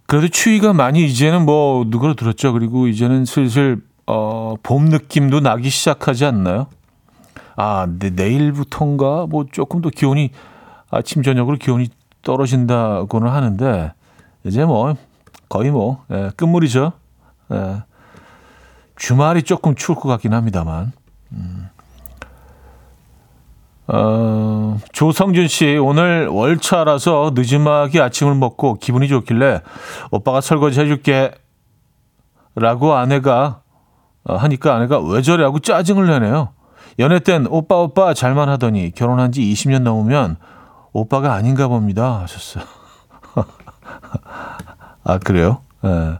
그래도 0.06 0.26
추위가 0.26 0.72
많이 0.72 1.06
이제는 1.06 1.44
뭐 1.44 1.84
누구로 1.86 2.14
들었죠. 2.14 2.52
그리고 2.52 2.88
이제는 2.88 3.26
슬슬 3.26 3.80
어, 4.08 4.56
봄 4.60 4.86
느낌도 4.86 5.38
나기 5.38 5.70
시작하지 5.70 6.24
않나요? 6.24 6.66
아, 7.54 7.86
네, 7.96 8.10
내일부터인가 8.10 9.26
뭐 9.28 9.46
조금 9.52 9.82
더 9.82 9.88
기온이 9.88 10.30
아침 10.90 11.22
저녁으로 11.22 11.58
기온이 11.58 11.88
떨어진다고는 12.24 13.30
하는데 13.30 13.92
이제 14.44 14.64
뭐 14.64 14.96
거의 15.48 15.70
뭐 15.70 16.04
예, 16.10 16.30
끝물이죠. 16.36 16.92
예. 17.52 17.82
주말이 18.96 19.42
조금 19.42 19.74
추울 19.74 19.98
것 19.98 20.08
같긴 20.08 20.32
합니다만. 20.32 20.92
음. 21.32 21.68
어, 23.86 24.78
조성준 24.92 25.46
씨, 25.48 25.76
오늘 25.76 26.26
월차라서 26.28 27.32
늦지막이 27.34 28.00
아침을 28.00 28.34
먹고 28.34 28.74
기분이 28.74 29.08
좋길래 29.08 29.60
오빠가 30.10 30.40
설거지 30.40 30.80
해줄게. 30.80 31.32
라고 32.56 32.94
아내가 32.94 33.60
어, 34.24 34.36
하니까 34.36 34.76
아내가 34.76 35.00
왜 35.00 35.22
저래 35.22 35.44
하고 35.44 35.58
짜증을 35.58 36.06
내네요. 36.06 36.50
연애 36.98 37.18
땐 37.18 37.46
오빠 37.50 37.76
오빠 37.76 38.14
잘만 38.14 38.48
하더니 38.48 38.92
결혼한 38.92 39.32
지 39.32 39.42
20년 39.42 39.80
넘으면 39.82 40.36
오빠가 40.94 41.34
아닌가 41.34 41.68
봅니다. 41.68 42.20
하셨어요. 42.22 42.64
아, 45.04 45.18
그래요? 45.18 45.60
예. 45.84 45.88
네. 45.88 46.18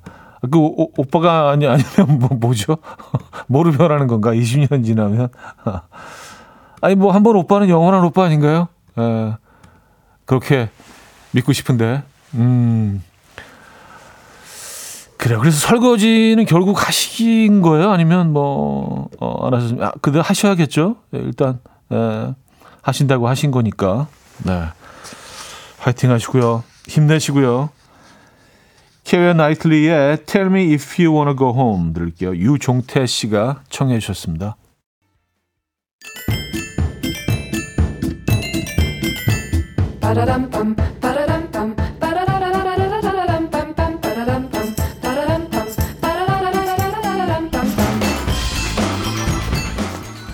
그 0.51 0.59
오, 0.59 0.91
오빠가 0.99 1.49
아니, 1.51 1.67
아니면 1.67 2.19
뭐, 2.19 2.29
뭐죠? 2.35 2.77
뭐로 3.49 3.73
변하는 3.73 4.07
건가? 4.07 4.33
20년 4.33 4.85
지나면? 4.85 5.29
아니 6.83 6.95
뭐 6.97 7.13
한 7.13 7.23
번 7.23 7.37
오빠는 7.37 7.71
영원한 7.71 8.05
오빠 8.05 8.25
아닌가요? 8.25 8.69
에, 8.99 9.33
그렇게 10.27 10.69
믿고 11.31 11.55
싶은데. 11.55 12.03
음. 12.35 13.03
그래요. 15.17 15.39
그래서 15.41 15.57
설거지는 15.67 16.45
결국 16.45 16.87
하신 16.87 17.63
거예요? 17.63 17.91
아니면 17.91 18.35
뭐, 18.35 19.09
어, 19.21 19.47
안 19.47 19.55
하셨, 19.55 19.81
아, 19.81 19.93
근데 20.03 20.21
하셔야겠죠? 20.21 20.97
네, 21.13 21.21
일단, 21.21 21.61
에, 21.91 22.35
하신다고 22.83 23.27
하신 23.29 23.51
거니까. 23.51 24.09
네. 24.43 24.69
화이팅 25.79 26.11
하시고요. 26.11 26.65
힘내시고요. 26.89 27.71
케어 29.05 29.35
나이틀리의 29.35 30.25
Tell 30.25 30.51
Me 30.51 30.73
If 30.73 31.03
You 31.03 31.15
Wanna 31.15 31.37
Go 31.37 31.53
Home 31.53 31.93
들을게요. 31.93 32.35
유종태 32.37 33.07
씨가 33.07 33.63
청해 33.69 33.99
주셨습니다. 33.99 34.57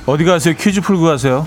어디 0.07 0.25
가세요? 0.25 0.55
퀴즈 0.59 0.81
풀고 0.81 1.05
가세요. 1.05 1.47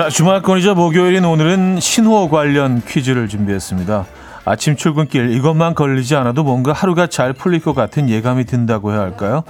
자, 0.00 0.08
주말권이죠. 0.08 0.76
목요일인 0.76 1.26
오늘은 1.26 1.78
신호 1.78 2.30
관련 2.30 2.80
퀴즈를 2.80 3.28
준비했습니다. 3.28 4.06
아침 4.46 4.74
출근길 4.74 5.30
이것만 5.32 5.74
걸리지 5.74 6.16
않아도 6.16 6.42
뭔가 6.42 6.72
하루가 6.72 7.06
잘 7.06 7.34
풀릴 7.34 7.60
것 7.60 7.74
같은 7.74 8.08
예감이 8.08 8.46
든다고 8.46 8.92
해야 8.92 9.00
할까요? 9.00 9.44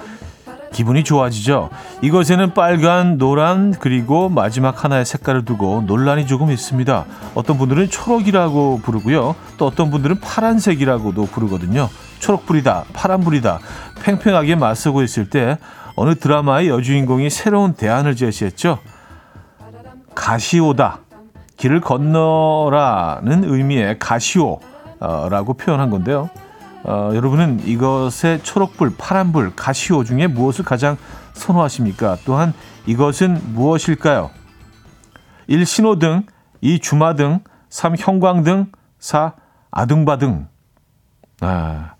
기분이 0.73 1.05
좋아지죠. 1.05 1.71
이것에는 2.03 2.53
빨간, 2.53 3.17
노란, 3.17 3.71
그리고 3.79 4.29
마지막 4.29 4.83
하나의 4.83 5.05
색깔을 5.05 5.45
두고 5.45 5.85
논란이 5.87 6.27
조금 6.27 6.51
있습니다. 6.51 7.05
어떤 7.37 7.57
분들은 7.57 7.89
초록이라고 7.89 8.81
부르고요. 8.83 9.37
또 9.57 9.67
어떤 9.69 9.93
분들은 9.93 10.19
파란색이라고도 10.19 11.27
부르거든요. 11.27 11.89
초록불이다, 12.19 12.87
파란불이다, 12.93 13.61
팽팽하게 14.03 14.57
맞서고 14.57 15.05
있을 15.05 15.31
때 15.31 15.59
어느 15.95 16.17
드라마의 16.17 16.71
여주인공이 16.71 17.31
새로운 17.31 17.75
대안을 17.75 18.17
제시했죠. 18.17 18.81
가시오다. 20.21 21.01
길을 21.57 21.81
건너라는 21.81 23.45
의미의 23.45 23.99
가시오라고 23.99 25.55
표현한 25.59 25.91
건데요. 25.91 26.29
어, 26.85 27.11
여러분은 27.15 27.61
이것의 27.67 28.43
초록불, 28.43 28.97
파란불, 28.97 29.55
가시오 29.57 30.05
중에 30.05 30.27
무엇을 30.27 30.65
가장 30.65 30.97
선호하십니까? 31.33 32.19
또한 32.25 32.53
이것은 32.87 33.41
무엇일까요? 33.55 34.31
1. 35.47 35.65
신호등 35.67 36.27
2. 36.61 36.81
주마등 36.81 37.41
3. 37.71 37.97
형광등 37.99 38.73
4. 38.99 39.35
아등바등 39.71 40.49
아, 41.41 41.93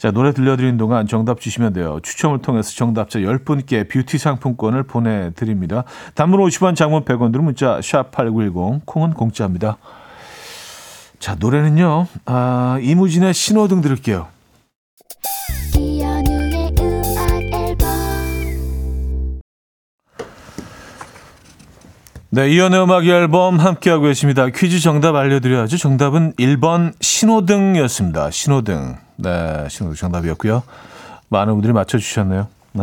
자 0.00 0.10
노래 0.10 0.32
들려드리는 0.32 0.78
동안 0.78 1.06
정답 1.06 1.42
주시면 1.42 1.74
돼요. 1.74 2.00
추첨을 2.02 2.38
통해서 2.38 2.70
정답자 2.74 3.18
10분께 3.18 3.86
뷰티 3.86 4.16
상품권을 4.16 4.84
보내드립니다. 4.84 5.84
단문 6.14 6.40
50원, 6.40 6.74
장문 6.74 7.04
100원 7.04 7.32
들은 7.32 7.44
문자 7.44 7.82
샵 7.82 8.10
8910 8.10 8.86
콩은 8.86 9.12
공짜입니다. 9.12 9.76
자, 11.18 11.36
노래는요. 11.38 12.06
아, 12.24 12.78
이무진의 12.80 13.34
신호등 13.34 13.82
들을게요. 13.82 14.28
네, 22.32 22.48
이연의 22.48 22.84
음악 22.84 23.06
앨범 23.06 23.58
함께하고 23.58 24.04
계십니다. 24.04 24.46
퀴즈 24.50 24.78
정답 24.78 25.16
알려드려야죠. 25.16 25.76
정답은 25.78 26.32
1번 26.34 26.92
신호등이었습니다. 27.00 28.30
신호등. 28.30 28.98
네, 29.16 29.66
신호등 29.68 29.96
정답이었고요. 29.96 30.62
많은 31.28 31.54
분들이 31.54 31.72
맞춰주셨네요. 31.72 32.46
네. 32.74 32.82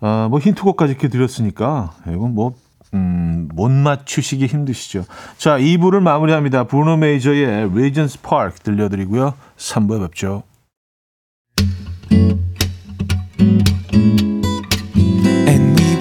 어, 0.00 0.28
뭐 0.30 0.38
힌트곡까지 0.38 0.92
이렇게 0.92 1.08
드렸으니까 1.08 1.94
이건 2.06 2.36
뭐, 2.36 2.54
음, 2.94 3.48
못 3.52 3.68
맞추시기 3.72 4.46
힘드시죠. 4.46 5.04
자, 5.36 5.58
2부를 5.58 6.00
마무리합니다. 6.00 6.64
브루노 6.64 6.98
메이저의 6.98 7.64
Regents 7.64 8.22
Park 8.22 8.58
들려드리고요. 8.62 9.34
3부에 9.56 10.00
뵙죠. 10.02 10.44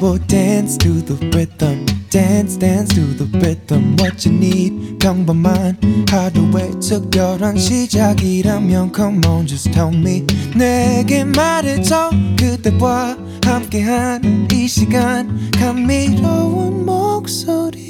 Will 0.04 0.20
dance 0.28 0.78
to 0.80 0.92
the 1.02 1.16
rhythm. 1.32 2.03
Dance, 2.14 2.60
dance 2.60 2.94
to 2.94 3.02
the 3.18 3.26
rhythm. 3.40 3.96
What 4.00 4.30
you 4.30 4.38
need, 4.38 5.00
평범한 5.00 5.80
하루의 6.08 6.80
특별한 6.80 7.58
시작이라면 7.58 8.94
Come 8.96 9.26
on, 9.26 9.48
just 9.48 9.72
tell 9.72 9.92
me. 9.92 10.24
내게 10.56 11.24
말해줘. 11.24 12.12
그대와 12.38 13.18
함께한 13.44 14.48
이 14.54 14.68
시간. 14.68 15.50
감미로운 15.60 16.86
목소리. 16.86 17.82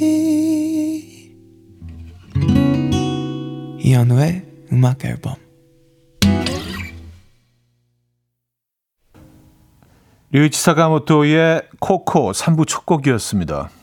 이현우의 3.79 4.45
음악 4.71 5.03
앨범. 5.03 5.35
류이치 10.31 10.61
사카모토의 10.61 11.63
코코 11.81 12.31
3부 12.31 12.65
첫 12.65 12.85
곡이었습니다. 12.85 13.82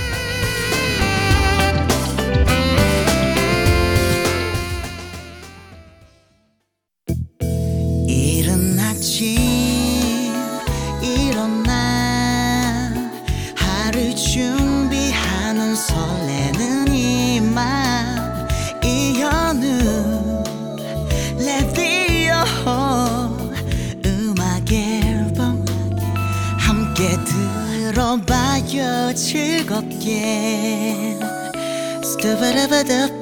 즐겁게 30.01 31.19
스타바라바답답 32.03 33.21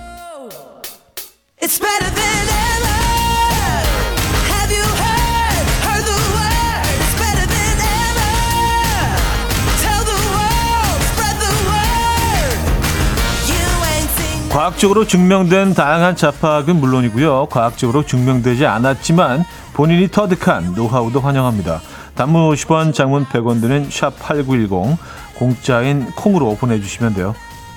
과학적으로 14.51 15.07
증명된 15.07 15.73
다양한 15.73 16.17
잡학은 16.17 16.75
물론이고요. 16.75 17.47
과학적으로 17.49 18.05
증명되지 18.05 18.65
않았지만 18.65 19.45
본인이 19.73 20.09
터득한 20.09 20.73
노하우도 20.73 21.21
환영합니다. 21.21 21.79
단문 22.15 22.51
50원, 22.51 22.93
장문 22.93 23.25
100원 23.25 23.61
드는 23.61 23.87
샵8910 23.87 24.97
공짜인 25.37 26.11
콩으로 26.11 26.55
보내주시면 26.57 27.13
돼요. 27.13 27.33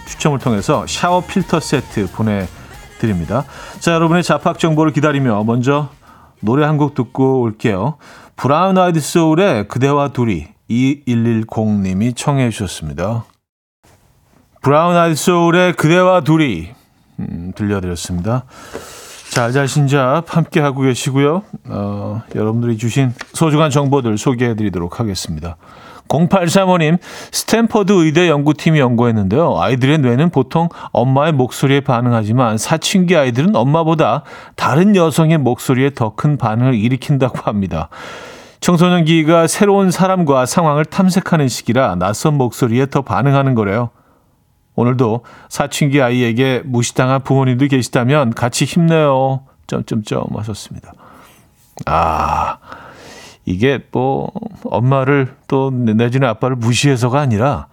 추첨을 0.08 0.40
통해서 0.40 0.84
샤워 0.88 1.20
필터 1.20 1.60
세트 1.60 2.08
보내드립니다. 2.10 3.44
자, 3.78 3.92
여러분의 3.92 4.24
잡학 4.24 4.58
정보를 4.58 4.92
기다리며 4.92 5.44
먼저 5.44 5.90
노래 6.40 6.66
한 6.66 6.76
곡 6.76 6.94
듣고 6.94 7.40
올게요. 7.40 7.98
브라운 8.34 8.76
아이드 8.76 8.98
소울의 8.98 9.68
그대와 9.68 10.08
둘이 10.08 10.48
2110님이 10.68 12.16
청해 12.16 12.50
주셨습니다. 12.50 13.24
브라운 14.64 14.96
아이드 14.96 15.14
소울의 15.14 15.74
그대와 15.74 16.22
둘이 16.22 16.70
음, 17.20 17.53
들려드렸습니다. 17.55 18.44
알잘신잡 19.30 20.34
함께 20.35 20.59
하고 20.61 20.81
계시고요. 20.81 21.42
어, 21.68 22.22
여러분들이 22.35 22.79
주신 22.79 23.12
소중한 23.35 23.68
정보들 23.68 24.16
소개해드리도록 24.16 25.00
하겠습니다. 25.00 25.57
0835님, 26.09 26.98
스탠퍼드 27.31 27.92
의대 27.92 28.31
연구팀이 28.31 28.79
연구했는데요. 28.79 29.61
아이들의 29.61 29.98
뇌는 29.98 30.31
보통 30.31 30.70
엄마의 30.92 31.33
목소리에 31.33 31.81
반응하지만 31.81 32.57
사춘기 32.57 33.16
아이들은 33.18 33.55
엄마보다 33.55 34.22
다른 34.57 34.96
여성의 34.96 35.38
목소리에 35.38 35.90
더 35.90 36.14
큰 36.16 36.38
반응을 36.38 36.74
일으킨다고 36.74 37.38
합니다. 37.42 37.90
청소년기가 38.61 39.46
새로운 39.46 39.90
사람과 39.90 40.46
상황을 40.46 40.87
탐색하는 40.87 41.48
시기라 41.48 41.96
낯선 41.96 42.38
목소리에 42.38 42.87
더 42.87 43.03
반응하는 43.03 43.55
거래요. 43.55 43.90
오늘도 44.76 45.24
사춘기 45.48 46.02
아이에게 46.02 46.62
무시당한 46.64 47.22
부모님도 47.22 47.66
계시다면 47.66 48.30
같이 48.34 48.64
힘내요. 48.64 49.44
점점점 49.66 50.26
하셨습니다. 50.34 50.92
아, 51.87 52.58
이게 53.44 53.84
뭐 53.92 54.30
엄마를 54.64 55.34
또 55.48 55.70
내지는 55.70 56.28
아빠를 56.28 56.56
무시해서가 56.56 57.20
아니라 57.20 57.66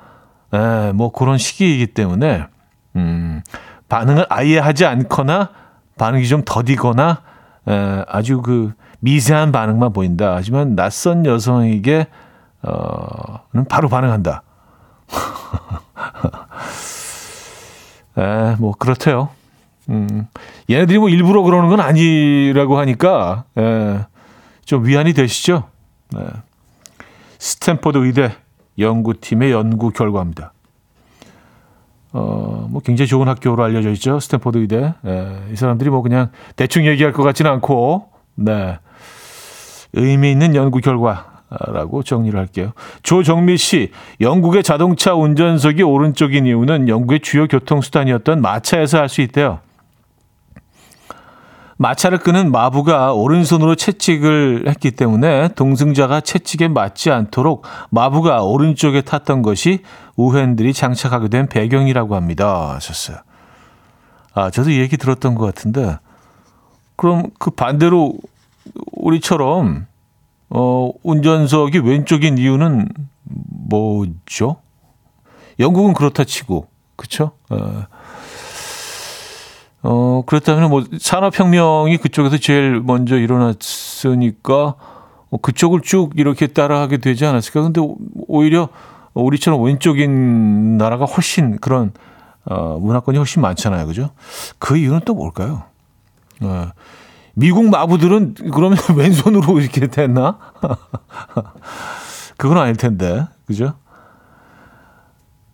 에, 0.54 0.92
뭐 0.94 1.12
그런 1.12 1.38
시기이기 1.38 1.88
때문에 1.88 2.46
음, 2.96 3.42
반응을 3.90 4.26
아예 4.30 4.60
하지 4.60 4.86
않거나 4.86 5.50
반응이 5.98 6.28
좀 6.28 6.44
더디거나 6.46 7.22
에, 7.68 8.06
아주 8.08 8.42
그 8.42 8.74
미세한 9.00 9.52
반응만 9.52 9.94
보인다. 9.94 10.36
하지만 10.36 10.76
낯선 10.76 11.26
여성에게 11.26 12.08
어는 12.62 13.66
바로 13.68 13.90
반응한다. 13.90 14.44
에, 18.17 18.56
뭐 18.60 18.74
그렇대요. 18.78 19.30
음, 19.89 20.28
얘네들이 20.69 21.00
뭐 21.00 21.10
일부러 21.10 21.41
그러는 21.41 21.69
건 21.69 21.80
아니라고 21.80 22.78
하니까 22.80 23.45
에, 23.58 24.00
좀 24.65 24.86
위안이 24.86 25.13
되시죠? 25.13 25.63
네. 26.12 26.21
스탠퍼드 27.39 27.97
의대 27.97 28.36
연구팀의 28.78 29.52
연구 29.52 29.91
결과입니다. 29.91 30.54
어, 32.13 32.67
뭐 32.69 32.82
굉장히 32.82 33.08
좋은 33.08 33.28
학교로 33.28 33.63
알려져 33.63 33.89
있죠. 33.91 34.19
스탠퍼드 34.19 34.58
의대. 34.58 34.93
에, 35.06 35.52
이 35.52 35.56
사람들이 35.56 35.89
뭐 35.89 36.02
그냥 36.02 36.30
대충 36.56 36.86
얘기할 36.86 37.13
것 37.13 37.24
같지는 37.24 37.50
않고, 37.52 38.10
네. 38.36 38.78
의미 39.93 40.32
있는 40.32 40.56
연구 40.56 40.80
결과 40.80 41.31
라고 41.68 42.02
정리를 42.02 42.40
할게요. 42.40 42.72
조정미 43.04 43.58
씨, 43.58 43.92
영국의 44.22 44.64
자동차 44.64 45.14
운전석이 45.14 45.84
오른쪽인 45.84 46.46
이유는 46.46 46.88
영국의 46.88 47.20
주요 47.20 47.48
교통수단이었던 47.48 48.42
마차에서 48.42 49.00
할 49.00 49.10
수 49.10 49.22
있대요. 49.22 49.60
마차를 51.76 52.20
끄는 52.20 52.52
마부가 52.52 53.12
오른손으로 53.12 53.76
채찍을 53.76 54.66
했기 54.68 54.92
때문에 54.92 55.50
동승자가 55.56 56.22
채찍에 56.22 56.68
맞지 56.68 57.10
않도록 57.10 57.66
마부가 57.90 58.44
오른쪽에 58.44 59.02
탔던 59.02 59.42
것이 59.42 59.80
우현들이 60.16 60.74
장착하게 60.74 61.30
된 61.30 61.48
배경이라고 61.48 62.16
합니다. 62.16 62.76
하셨어요. 62.76 63.18
아, 64.34 64.52
저도 64.52 64.70
이 64.70 64.80
얘기 64.80 64.96
들었던 64.96 65.34
것 65.36 65.44
같은데, 65.44 65.98
그럼 66.96 67.24
그 67.40 67.50
반대로 67.50 68.14
우리처럼, 68.94 69.88
어, 70.54 70.92
운전석이 71.04 71.80
왼쪽인 71.80 72.38
이유는 72.38 72.90
뭐죠? 73.24 74.58
영국은 75.60 75.94
그렇다 75.94 76.26
치고, 76.26 76.68
그쵸? 76.98 77.32
어, 77.50 77.86
어, 79.84 80.24
그렇다면 80.26 80.70
뭐 80.70 80.84
산업혁명이 81.00 81.98
그쪽에서 81.98 82.38
제일 82.38 82.82
먼저 82.82 83.18
일어났으니까 83.18 84.76
뭐 85.30 85.40
그쪽을 85.42 85.82
쭉 85.82 86.12
이렇게 86.18 86.48
따라하게 86.48 86.98
되지 86.98 87.26
않았을까. 87.26 87.62
근데 87.62 87.82
오히려 88.28 88.68
우리처럼 89.14 89.64
왼쪽인 89.64 90.78
나라가 90.78 91.06
훨씬 91.06 91.58
그런 91.60 91.94
어, 92.44 92.78
문화권이 92.80 93.18
훨씬 93.18 93.42
많잖아요. 93.42 93.88
그죠? 93.88 94.12
그 94.60 94.76
이유는 94.76 95.02
또 95.06 95.14
뭘까요? 95.14 95.64
어, 96.42 96.72
미국 97.34 97.70
마부들은 97.70 98.36
그러면 98.54 98.78
왼손으로 98.96 99.60
이렇게 99.60 99.88
됐나? 99.88 100.38
그건 102.38 102.58
아닐 102.58 102.76
텐데. 102.76 103.28
그죠? 103.46 103.74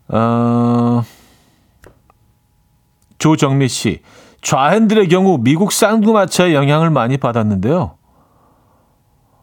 어, 0.10 1.04
조정미 3.20 3.68
씨. 3.68 4.02
좌핸들의 4.42 5.10
경우 5.10 5.38
미국 5.42 5.72
쌍두마차의 5.72 6.54
영향을 6.54 6.90
많이 6.90 7.18
받았는데요. 7.18 7.96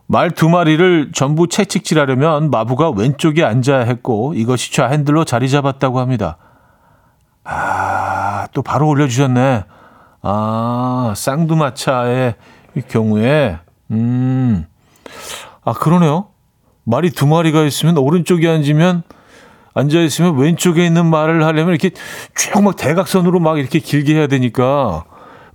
말 0.07 0.31
두 0.31 0.49
마리를 0.49 1.13
전부 1.13 1.49
채찍질하려면 1.49 2.51
마부가 2.51 2.91
왼쪽에 2.91 3.43
앉아야 3.45 3.81
했고 3.81 4.35
이것이 4.35 4.73
좌핸들로 4.73 5.25
자리 5.25 5.49
잡았다고 5.49 5.99
합니다. 5.99 6.37
아, 7.43 8.47
또 8.53 8.63
바로 8.63 8.89
올려주셨네. 8.89 9.65
아, 10.27 11.13
쌍두마차의 11.15 12.35
경우에, 12.89 13.59
음, 13.91 14.67
아, 15.65 15.73
그러네요. 15.75 16.29
말이 16.85 17.11
두 17.11 17.27
마리가 17.27 17.63
있으면 17.65 17.99
오른쪽에 17.99 18.49
앉으면 18.49 19.03
앉아 19.75 20.01
있으면 20.01 20.37
왼쪽에 20.37 20.85
있는 20.87 21.07
말을 21.07 21.45
하려면 21.45 21.75
이렇게 21.75 21.91
쭉 22.35 22.63
막 22.63 22.77
대각선으로 22.77 23.41
막 23.41 23.59
이렇게 23.59 23.79
길게 23.81 24.15
해야 24.15 24.27
되니까 24.29 25.05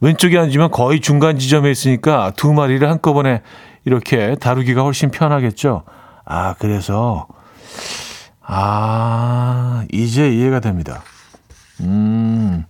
왼쪽에 0.01 0.38
앉으면 0.38 0.71
거의 0.71 0.99
중간 1.01 1.38
지점에 1.39 1.71
있으니까 1.71 2.32
두 2.36 2.53
마리를 2.53 2.88
한꺼번에 2.88 3.41
이렇게 3.86 4.36
다루기가 4.36 4.82
훨씬 4.82 5.10
편하겠죠. 5.12 5.84
아, 6.25 6.55
그래서 6.60 7.27
아, 8.41 9.84
이제 9.91 10.29
이해가 10.32 10.60
됩니다. 10.60 11.01
음. 11.82 12.65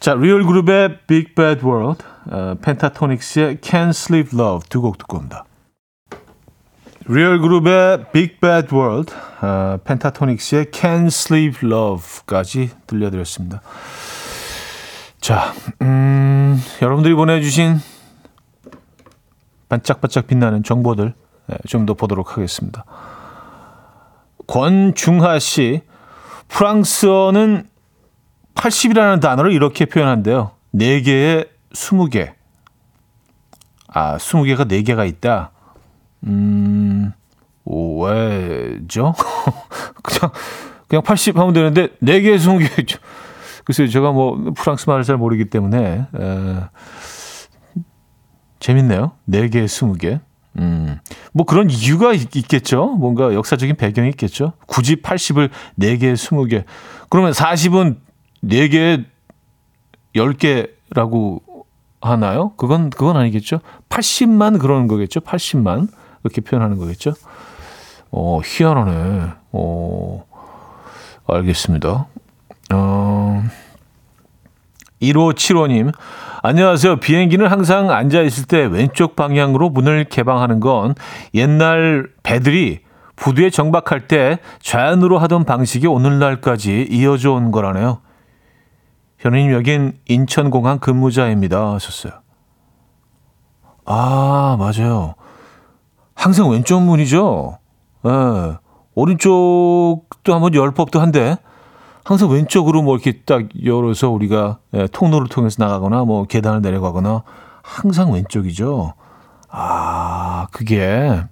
자, 0.00 0.14
리얼 0.14 0.46
그룹의 0.46 1.00
Big 1.06 1.34
Bad 1.34 1.60
World, 1.62 2.02
어, 2.30 2.54
펜타토닉스의 2.62 3.56
Can't 3.58 3.90
Sleep 3.90 4.30
Love 4.32 4.66
두 4.70 4.80
곡 4.80 4.96
듣고 4.96 5.18
옵니다. 5.18 5.44
리얼 7.06 7.38
그룹의 7.38 8.06
Big 8.10 8.36
Bad 8.40 8.74
World, 8.74 9.12
어, 9.42 9.78
펜타토닉스의 9.84 10.66
Can't 10.72 11.08
Sleep 11.08 11.58
Love까지 11.66 12.70
들려드렸습니다. 12.86 13.60
자, 15.20 15.52
음, 15.82 16.58
여러분들이 16.80 17.12
보내주신 17.14 17.78
반짝반짝 19.68 20.26
빛나는 20.26 20.62
정보들 20.62 21.12
좀더 21.68 21.92
보도록 21.92 22.38
하겠습니다. 22.38 22.86
권중하 24.46 25.38
씨, 25.38 25.82
프랑스어는 26.48 27.69
80이라는 28.54 29.20
단어를 29.20 29.52
이렇게 29.52 29.84
표현한대요. 29.84 30.52
4개에 30.74 31.48
20개. 31.72 32.32
아, 33.88 34.16
20개가 34.18 34.68
4개가 34.68 35.08
있다. 35.08 35.50
음, 36.26 37.12
오, 37.64 38.04
왜죠? 38.04 39.14
그냥, 40.02 40.32
그냥 40.88 41.02
80 41.02 41.36
하면 41.38 41.52
되는데, 41.52 41.88
4개, 42.02 42.36
20개. 42.36 42.98
글쎄요, 43.64 43.88
제가 43.88 44.12
뭐, 44.12 44.52
프랑스 44.56 44.88
말을 44.88 45.04
잘 45.04 45.16
모르기 45.16 45.46
때문에, 45.46 46.06
에, 46.14 46.60
재밌네요. 48.58 49.12
4개, 49.28 49.64
20개. 49.64 50.20
음, 50.58 50.98
뭐 51.32 51.46
그런 51.46 51.70
이유가 51.70 52.12
있, 52.12 52.28
겠죠 52.30 52.86
뭔가 52.98 53.32
역사적인 53.32 53.76
배경이 53.76 54.08
있겠죠? 54.10 54.54
굳이 54.66 54.96
80을 54.96 55.48
4개, 55.78 56.12
20개. 56.14 56.64
그러면 57.08 57.32
40은 57.32 57.98
4개, 58.44 59.04
10개라고 60.14 61.40
하나요? 62.00 62.52
그건, 62.56 62.90
그건 62.90 63.16
아니겠죠? 63.16 63.60
80만 63.88 64.58
그러는 64.58 64.86
거겠죠? 64.86 65.20
80만. 65.20 65.88
이렇게 66.24 66.40
표현하는 66.40 66.78
거겠죠? 66.78 67.14
어, 68.10 68.40
희한하네. 68.44 69.32
어, 69.52 70.24
알겠습니다. 71.26 72.06
어, 72.72 73.44
1575님, 75.00 75.92
안녕하세요. 76.42 76.96
비행기는 76.96 77.46
항상 77.46 77.90
앉아있을 77.90 78.44
때 78.44 78.64
왼쪽 78.64 79.16
방향으로 79.16 79.70
문을 79.70 80.04
개방하는 80.04 80.60
건 80.60 80.94
옛날 81.34 82.08
배들이 82.22 82.80
부두에 83.16 83.50
정박할 83.50 84.08
때 84.08 84.38
좌연으로 84.60 85.18
하던 85.18 85.44
방식이 85.44 85.86
오늘날까지 85.86 86.88
이어져 86.90 87.32
온 87.32 87.50
거라네요. 87.50 88.00
현우님, 89.20 89.52
여긴 89.52 89.98
인천공항 90.08 90.78
근무자입니다. 90.78 91.74
하셨어요. 91.74 92.12
아, 93.84 94.56
맞아요. 94.58 95.14
항상 96.14 96.50
왼쪽 96.50 96.80
문이죠. 96.80 97.58
예. 98.06 98.56
오른쪽도 98.94 100.34
한번 100.34 100.54
열 100.54 100.72
법도 100.72 101.00
한데, 101.00 101.36
항상 102.02 102.30
왼쪽으로 102.30 102.80
뭐 102.82 102.94
이렇게 102.96 103.20
딱 103.26 103.44
열어서 103.62 104.08
우리가 104.08 104.58
예, 104.72 104.86
통로를 104.86 105.28
통해서 105.28 105.62
나가거나 105.62 106.04
뭐 106.04 106.24
계단을 106.24 106.62
내려가거나 106.62 107.22
항상 107.62 108.12
왼쪽이죠. 108.12 108.94
아, 109.50 110.46
그게, 110.50 111.22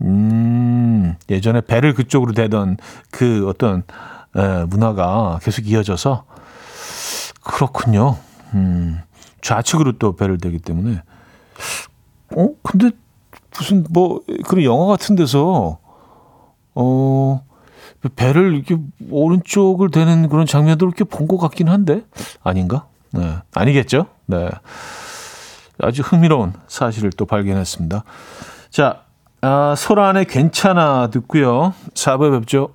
음, 0.00 1.16
예전에 1.28 1.60
배를 1.60 1.92
그쪽으로 1.92 2.32
대던 2.32 2.78
그 3.10 3.46
어떤 3.46 3.82
예, 4.38 4.64
문화가 4.68 5.38
계속 5.42 5.68
이어져서 5.68 6.24
그렇군요. 7.46 8.16
음, 8.54 9.00
좌측으로 9.40 9.92
또 9.98 10.16
배를 10.16 10.38
대기 10.38 10.58
때문에. 10.58 11.02
어, 12.36 12.48
근데 12.62 12.90
무슨 13.56 13.84
뭐 13.90 14.20
그런 14.46 14.64
영화 14.64 14.86
같은 14.86 15.14
데서 15.16 15.78
어, 16.74 17.44
배를 18.16 18.54
이렇게 18.54 18.76
오른쪽을 19.10 19.90
대는 19.90 20.28
그런 20.28 20.46
장면들을 20.46 20.88
이렇게 20.94 21.04
본 21.04 21.26
것 21.28 21.38
같긴 21.38 21.68
한데 21.68 22.02
아닌가? 22.42 22.86
네, 23.12 23.36
아니겠죠? 23.54 24.06
네, 24.26 24.50
아주 25.80 26.02
흥미로운 26.02 26.52
사실을 26.68 27.10
또 27.10 27.24
발견했습니다. 27.26 28.04
자, 28.70 29.02
아, 29.40 29.74
소란의 29.76 30.26
괜찮아 30.26 31.08
듣고요. 31.10 31.72
4부에 31.94 32.38
뵙죠. 32.40 32.74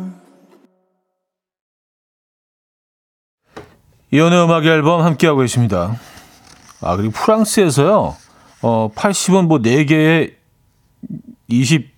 이연의 4.11 4.43
음악 4.43 4.65
앨범 4.65 5.01
함께하고 5.03 5.39
계십니다. 5.41 5.95
아, 6.81 6.95
그리고 6.95 7.11
프랑스에서요, 7.13 8.15
어, 8.61 8.89
80은 8.95 9.47
뭐 9.47 9.59
4개에 9.59 10.33
20 11.47 11.89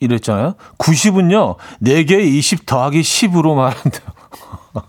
이랬잖아요. 0.00 0.54
90은요, 0.78 1.56
4개에 1.82 2.24
20 2.24 2.66
더하기 2.66 3.00
10으로 3.02 3.54
말한대요. 3.54 4.02
아, 4.74 4.82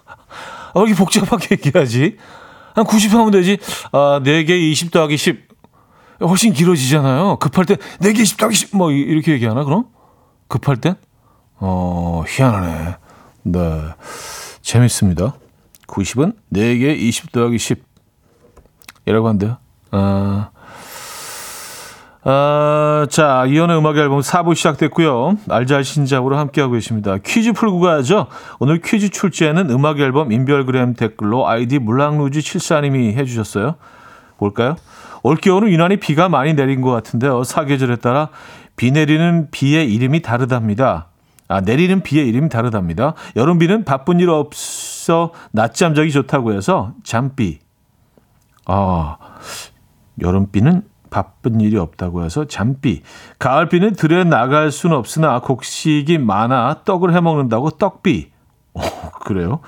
왜 0.76 0.82
이렇게 0.84 0.96
복잡하게 0.96 1.48
얘기하지? 1.52 2.17
한 2.74 2.86
90 2.86 3.12
하면 3.13 3.32
되지. 3.32 3.58
아, 3.91 4.22
4개에 4.24 4.50
20 4.72 4.91
더하기 4.91 5.17
10. 5.17 5.52
훨씬 6.22 6.54
길어지잖아요. 6.54 7.38
급할 7.38 7.65
때 7.65 7.76
4개 8.00 8.20
20 8.20 8.38
더하기 8.38 8.56
10. 8.56 8.78
뭐, 8.78 8.91
이- 8.91 9.00
이렇게 9.02 9.34
얘기하나, 9.34 9.63
그럼? 9.65 9.86
급할 10.48 10.78
땐? 10.78 10.96
어, 11.58 12.24
희한하네. 12.28 12.96
네. 13.44 13.60
재밌습니다. 14.62 15.36
90은 15.91 16.34
4개 16.54 16.97
20 16.97 17.32
더하기 17.32 17.58
10 17.58 17.84
이라고 19.06 19.27
한대요. 19.27 19.58
아, 19.91 20.49
아, 22.23 23.08
자, 23.10 23.45
이연의 23.47 23.77
음악 23.77 23.97
앨범 23.97 24.21
4부 24.21 24.56
시작됐고요. 24.56 25.38
알잘 25.49 25.84
신작으로 25.84 26.38
함께하고 26.38 26.73
계십니다. 26.73 27.17
퀴즈 27.23 27.51
풀고 27.51 27.80
가야죠. 27.80 28.27
오늘 28.60 28.80
퀴즈 28.80 29.10
출제는 29.10 29.69
음악 29.71 29.99
앨범 29.99 30.32
인별그램 30.32 30.93
댓글로 30.93 31.47
아이디 31.47 31.80
물랑루즈 31.80 32.39
74님이 32.39 33.13
해주셨어요. 33.15 33.75
볼까요? 34.38 34.75
올겨울은 35.23 35.69
유난히 35.69 35.97
비가 35.97 36.30
많이 36.30 36.54
내린 36.54 36.82
것 36.82 36.91
같은데요. 36.91 37.43
사계절에 37.43 37.97
따라 37.97 38.30
비 38.75 38.91
내리는 38.91 39.49
비의 39.51 39.91
이름이 39.93 40.21
다르답니다. 40.21 41.08
아, 41.47 41.60
내리는 41.60 42.01
비의 42.01 42.27
이름이 42.30 42.49
다르답니다. 42.49 43.13
여름 43.36 43.60
비는 43.60 43.84
바쁜 43.84 44.19
일 44.19 44.30
없 44.30 44.54
어 45.10 45.32
낮잠 45.52 45.96
자기 45.96 46.12
좋다고 46.12 46.54
해서 46.54 46.94
잠비. 47.04 47.60
아, 48.66 49.18
여름비는 50.22 50.84
바쁜 51.10 51.60
일이 51.60 51.78
없다고 51.78 52.24
해서 52.24 52.46
잠비. 52.46 53.02
가을비는 53.40 53.94
들에 53.94 54.24
나갈 54.24 54.72
수는 54.72 54.96
없으나 54.96 55.40
곡식이 55.42 56.18
많아 56.20 56.84
떡을 56.86 57.14
해 57.14 57.22
먹는다고 57.22 57.72
떡비. 57.72 58.32
어, 58.74 58.82
그래요? 59.24 59.60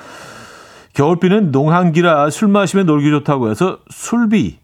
겨울비는 0.94 1.52
농한기라 1.52 2.30
술 2.30 2.48
마시면 2.48 2.86
놀기 2.86 3.10
좋다고 3.10 3.50
해서 3.50 3.80
술비. 3.90 4.60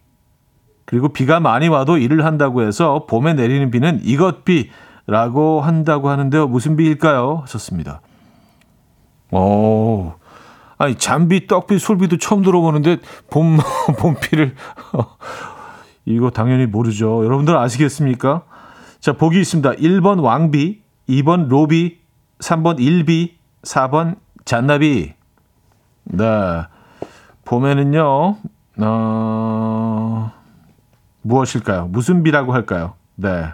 그리고 0.86 1.08
비가 1.08 1.38
많이 1.38 1.68
와도 1.68 1.98
일을 1.98 2.24
한다고 2.24 2.62
해서 2.62 3.06
봄에 3.06 3.34
내리는 3.34 3.70
비는 3.70 4.00
이것비라고 4.02 5.60
한다고 5.60 6.08
하는데요. 6.08 6.48
무슨 6.48 6.76
비일까요? 6.76 7.40
하셨습니다. 7.42 8.00
오, 9.30 10.14
아니 10.80 10.94
잠비, 10.94 11.46
떡비, 11.46 11.78
술비도 11.78 12.16
처음 12.16 12.40
들어보는데 12.40 12.96
봄 13.28 13.58
봄비를 14.00 14.54
이거 16.06 16.30
당연히 16.30 16.64
모르죠. 16.64 17.22
여러분들 17.22 17.54
아시겠습니까? 17.54 18.44
자 18.98 19.12
보기 19.12 19.38
있습니다. 19.42 19.72
1번 19.72 20.22
왕비, 20.22 20.80
2번 21.06 21.48
로비, 21.48 21.98
3번 22.38 22.80
일비, 22.80 23.36
4번 23.60 24.16
잔나비. 24.46 25.12
네, 26.04 26.24
봄에는요. 27.44 28.36
어, 28.78 30.32
무엇일까요? 31.20 31.88
무슨 31.88 32.22
비라고 32.22 32.54
할까요? 32.54 32.94
네. 33.16 33.44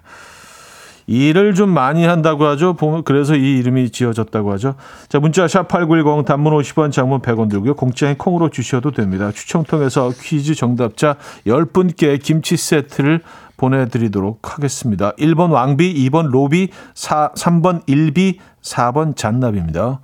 일을 1.07 1.55
좀 1.55 1.71
많이 1.71 2.05
한다고 2.05 2.47
하죠. 2.47 2.75
봄- 2.75 3.03
그래서 3.05 3.37
이 3.37 3.59
이름이 3.59 3.91
지어졌다고 3.91 4.53
하죠. 4.55 4.75
자, 5.09 5.21
문자 5.21 5.47
샵8910 5.47 6.25
단문 6.25 6.53
50원, 6.53 6.91
장문 6.93 7.21
100원 7.21 7.49
들고요. 7.49 7.75
공짜인 7.75 8.17
콩으로 8.19 8.51
주셔도 8.51 8.91
됩니다. 8.91 9.31
추첨 9.33 9.63
통해서 9.63 10.11
퀴즈 10.21 10.55
정답자 10.55 11.17
10분께 11.47 12.21
김치 12.23 12.57
세트를 12.57 13.21
보내드리도록 13.57 14.55
하겠습니다. 14.55 15.13
1번 15.13 15.51
왕비, 15.53 15.95
2번 16.11 16.31
로비, 16.31 16.71
4, 16.95 17.31
3번 17.37 17.83
일비, 17.87 18.39
4번 18.63 19.17
잔나비입니다. 19.17 20.01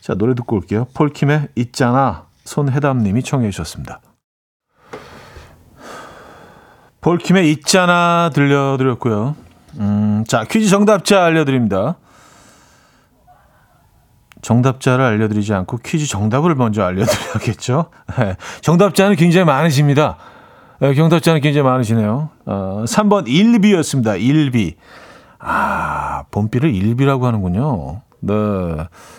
자, 0.00 0.14
노래 0.14 0.34
듣고 0.34 0.56
올게요. 0.56 0.86
폴킴의 0.94 1.48
있잖아. 1.56 2.26
손해담님이 2.44 3.22
청해 3.22 3.50
주셨습니다. 3.50 4.00
폴킴의 7.00 7.50
있잖아 7.52 8.30
들려드렸고요. 8.32 9.34
음, 9.78 10.24
자, 10.26 10.44
퀴즈 10.44 10.68
정답자 10.68 11.24
알려드립니다. 11.24 11.96
정답자를 14.42 15.04
알려드리지 15.04 15.54
않고 15.54 15.78
퀴즈 15.78 16.06
정답을 16.06 16.54
먼저 16.56 16.82
알려드려야겠죠. 16.82 17.86
네, 18.18 18.36
정답자는 18.60 19.16
굉장히 19.16 19.46
많으십니다. 19.46 20.16
네, 20.80 20.94
정답자는 20.94 21.40
굉장히 21.40 21.64
많으시네요. 21.64 22.30
어, 22.46 22.84
3번 22.86 23.28
1비였습니다. 23.28 24.20
1비. 24.20 24.74
아, 25.38 26.24
봄비를 26.32 26.72
1비라고 26.72 27.22
하는군요. 27.22 28.00
네. 28.20 28.32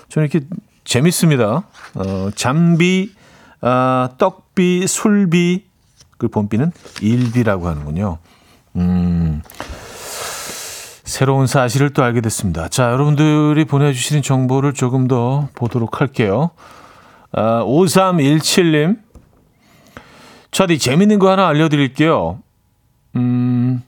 저는 0.10 0.30
이렇게 0.30 0.41
재밌습니다. 0.84 1.64
어, 1.95 2.30
잠비, 2.36 3.12
아, 3.62 4.10
떡비, 4.18 4.88
술비, 4.88 5.66
그 6.18 6.28
봄비는 6.28 6.72
1비라고 6.95 7.64
하는군요. 7.64 8.18
음. 8.76 9.41
새로운 11.14 11.45
사실을 11.45 11.91
또 11.91 12.03
알게 12.03 12.22
됐습니다. 12.22 12.68
자, 12.70 12.91
여러분들이 12.91 13.66
보내주시는 13.66 14.24
정보를 14.24 14.74
조금 14.74 15.07
더 15.07 15.47
보도록 15.53 16.01
할게요. 16.01 16.49
아, 17.32 17.64
5317님. 17.64 18.97
차디, 20.49 20.80
재밌는 20.80 21.20
거 21.20 21.30
하나 21.30 21.47
알려드릴게요. 21.47 22.39
음, 23.16 23.84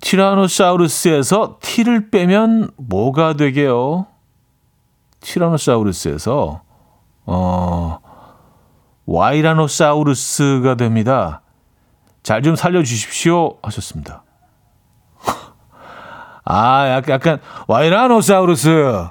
티라노사우루스에서 0.00 1.58
티를 1.62 2.10
빼면 2.10 2.72
뭐가 2.76 3.34
되게요? 3.34 4.08
티라노사우루스에서, 5.20 6.62
어, 7.26 7.98
와이라노사우루스가 9.06 10.74
됩니다. 10.74 11.42
잘 12.24 12.42
좀 12.42 12.56
살려주십시오 12.56 13.58
하셨습니다. 13.62 14.24
아, 16.52 16.88
약간, 16.88 17.14
약간 17.14 17.38
와이라노사우루스. 17.68 19.06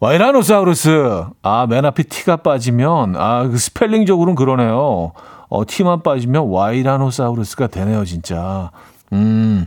와이라노사우루스. 0.00 1.24
아, 1.42 1.66
맨 1.68 1.84
앞에 1.84 2.02
T가 2.04 2.36
빠지면, 2.36 3.16
아, 3.16 3.44
그 3.48 3.56
스펠링적으로는 3.58 4.34
그러네요. 4.34 5.12
어, 5.48 5.66
T만 5.66 6.02
빠지면 6.02 6.48
와이라노사우루스가 6.48 7.66
되네요, 7.68 8.04
진짜. 8.04 8.70
음. 9.12 9.66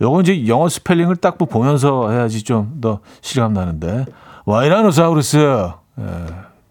요건 0.00 0.22
이제 0.22 0.46
영어 0.48 0.68
스펠링을 0.68 1.16
딱 1.16 1.36
보면서 1.38 2.10
해야지 2.10 2.42
좀 2.42 2.80
더 2.80 3.00
실감 3.20 3.52
나는데. 3.52 4.06
와이라노사우루스. 4.44 5.68
예, 6.00 6.04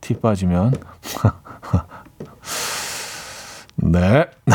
T 0.02 0.14
빠지면. 0.16 0.74
네. 3.86 4.26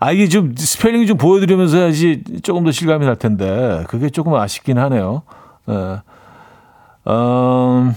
아, 0.00 0.12
이게 0.12 0.28
좀 0.28 0.54
스펠링 0.54 1.06
좀 1.06 1.16
보여드리면서 1.16 1.78
해야지 1.78 2.22
조금 2.42 2.64
더 2.64 2.70
실감이 2.70 3.06
날 3.06 3.16
텐데. 3.16 3.84
그게 3.88 4.10
조금 4.10 4.34
아쉽긴 4.34 4.78
하네요. 4.78 5.22
예. 5.68 6.02
음, 7.10 7.94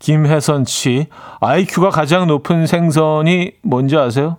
김혜선 0.00 0.64
씨. 0.64 1.06
IQ가 1.40 1.90
가장 1.90 2.26
높은 2.26 2.66
생선이 2.66 3.52
뭔지 3.62 3.96
아세요? 3.96 4.38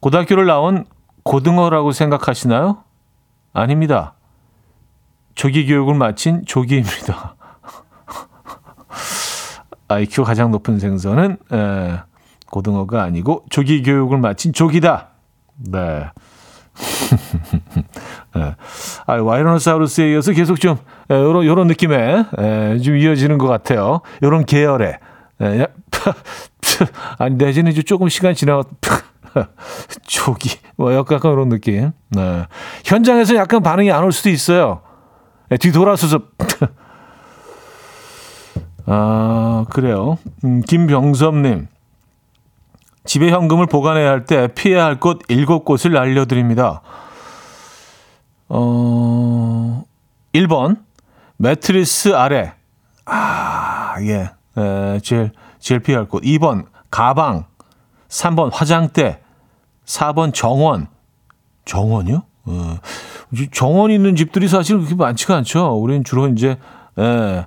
고등학교를 0.00 0.46
나온 0.46 0.84
고등어라고 1.22 1.92
생각하시나요? 1.92 2.84
아닙니다. 3.52 4.14
조기 5.34 5.66
교육을 5.66 5.94
마친 5.94 6.44
조기입니다. 6.44 7.34
IQ 9.88 10.24
가장 10.24 10.50
높은 10.50 10.78
생선은 10.78 11.38
에, 11.52 12.09
고등어가 12.50 13.02
아니고 13.02 13.44
조기 13.50 13.82
교육을 13.82 14.18
마친 14.18 14.52
조기다. 14.52 15.08
네. 15.56 16.06
네. 18.34 18.54
아, 19.06 19.14
와이러노사우루스에 19.14 20.12
이어서 20.12 20.32
계속 20.32 20.60
좀 20.60 20.76
에, 21.10 21.14
요런 21.14 21.44
요런 21.44 21.66
느낌에 21.66 22.24
에, 22.38 22.78
좀 22.78 22.96
이어지는 22.96 23.38
것 23.38 23.46
같아요. 23.46 24.00
요런 24.22 24.44
계열에. 24.46 24.98
에, 25.40 25.60
야, 25.62 25.66
아니 27.18 27.34
내지는 27.36 27.72
이제 27.72 27.82
조금 27.82 28.08
시간 28.08 28.34
지나 28.34 28.62
조기 30.06 30.58
뭐 30.76 30.94
약간 30.94 31.18
그런 31.20 31.48
느낌. 31.48 31.92
네. 32.10 32.46
현장에서 32.84 33.34
약간 33.36 33.62
반응이 33.62 33.90
안 33.92 34.04
올 34.04 34.12
수도 34.12 34.28
있어요. 34.30 34.82
네, 35.48 35.56
뒤돌아서서 35.56 36.20
아, 38.86 39.64
그래요. 39.70 40.18
음, 40.44 40.62
김병섭님. 40.62 41.68
집에 43.10 43.32
현금을 43.32 43.66
보관해야 43.66 44.08
할 44.08 44.24
때 44.24 44.46
피해야 44.46 44.84
할곳 44.84 45.22
일곱 45.26 45.64
곳을 45.64 45.96
알려드립니다. 45.96 46.80
어, 48.48 49.82
1번, 50.32 50.76
매트리스 51.36 52.14
아래. 52.14 52.52
아, 53.06 53.96
예. 54.02 54.30
에, 54.56 55.00
제일, 55.00 55.32
제일 55.58 55.80
피해야 55.80 55.98
할 56.02 56.08
곳. 56.08 56.22
2번, 56.22 56.66
가방. 56.88 57.46
3번, 58.08 58.50
화장대. 58.52 59.18
4번, 59.86 60.32
정원. 60.32 60.86
정원이요? 61.64 62.22
어, 62.44 62.76
정원 63.50 63.90
있는 63.90 64.14
집들이 64.14 64.46
사실 64.46 64.76
그렇게 64.76 64.94
많지가 64.94 65.34
않죠. 65.38 65.80
우리는 65.80 66.04
주로 66.04 66.28
이제, 66.28 66.58
예. 66.96 67.46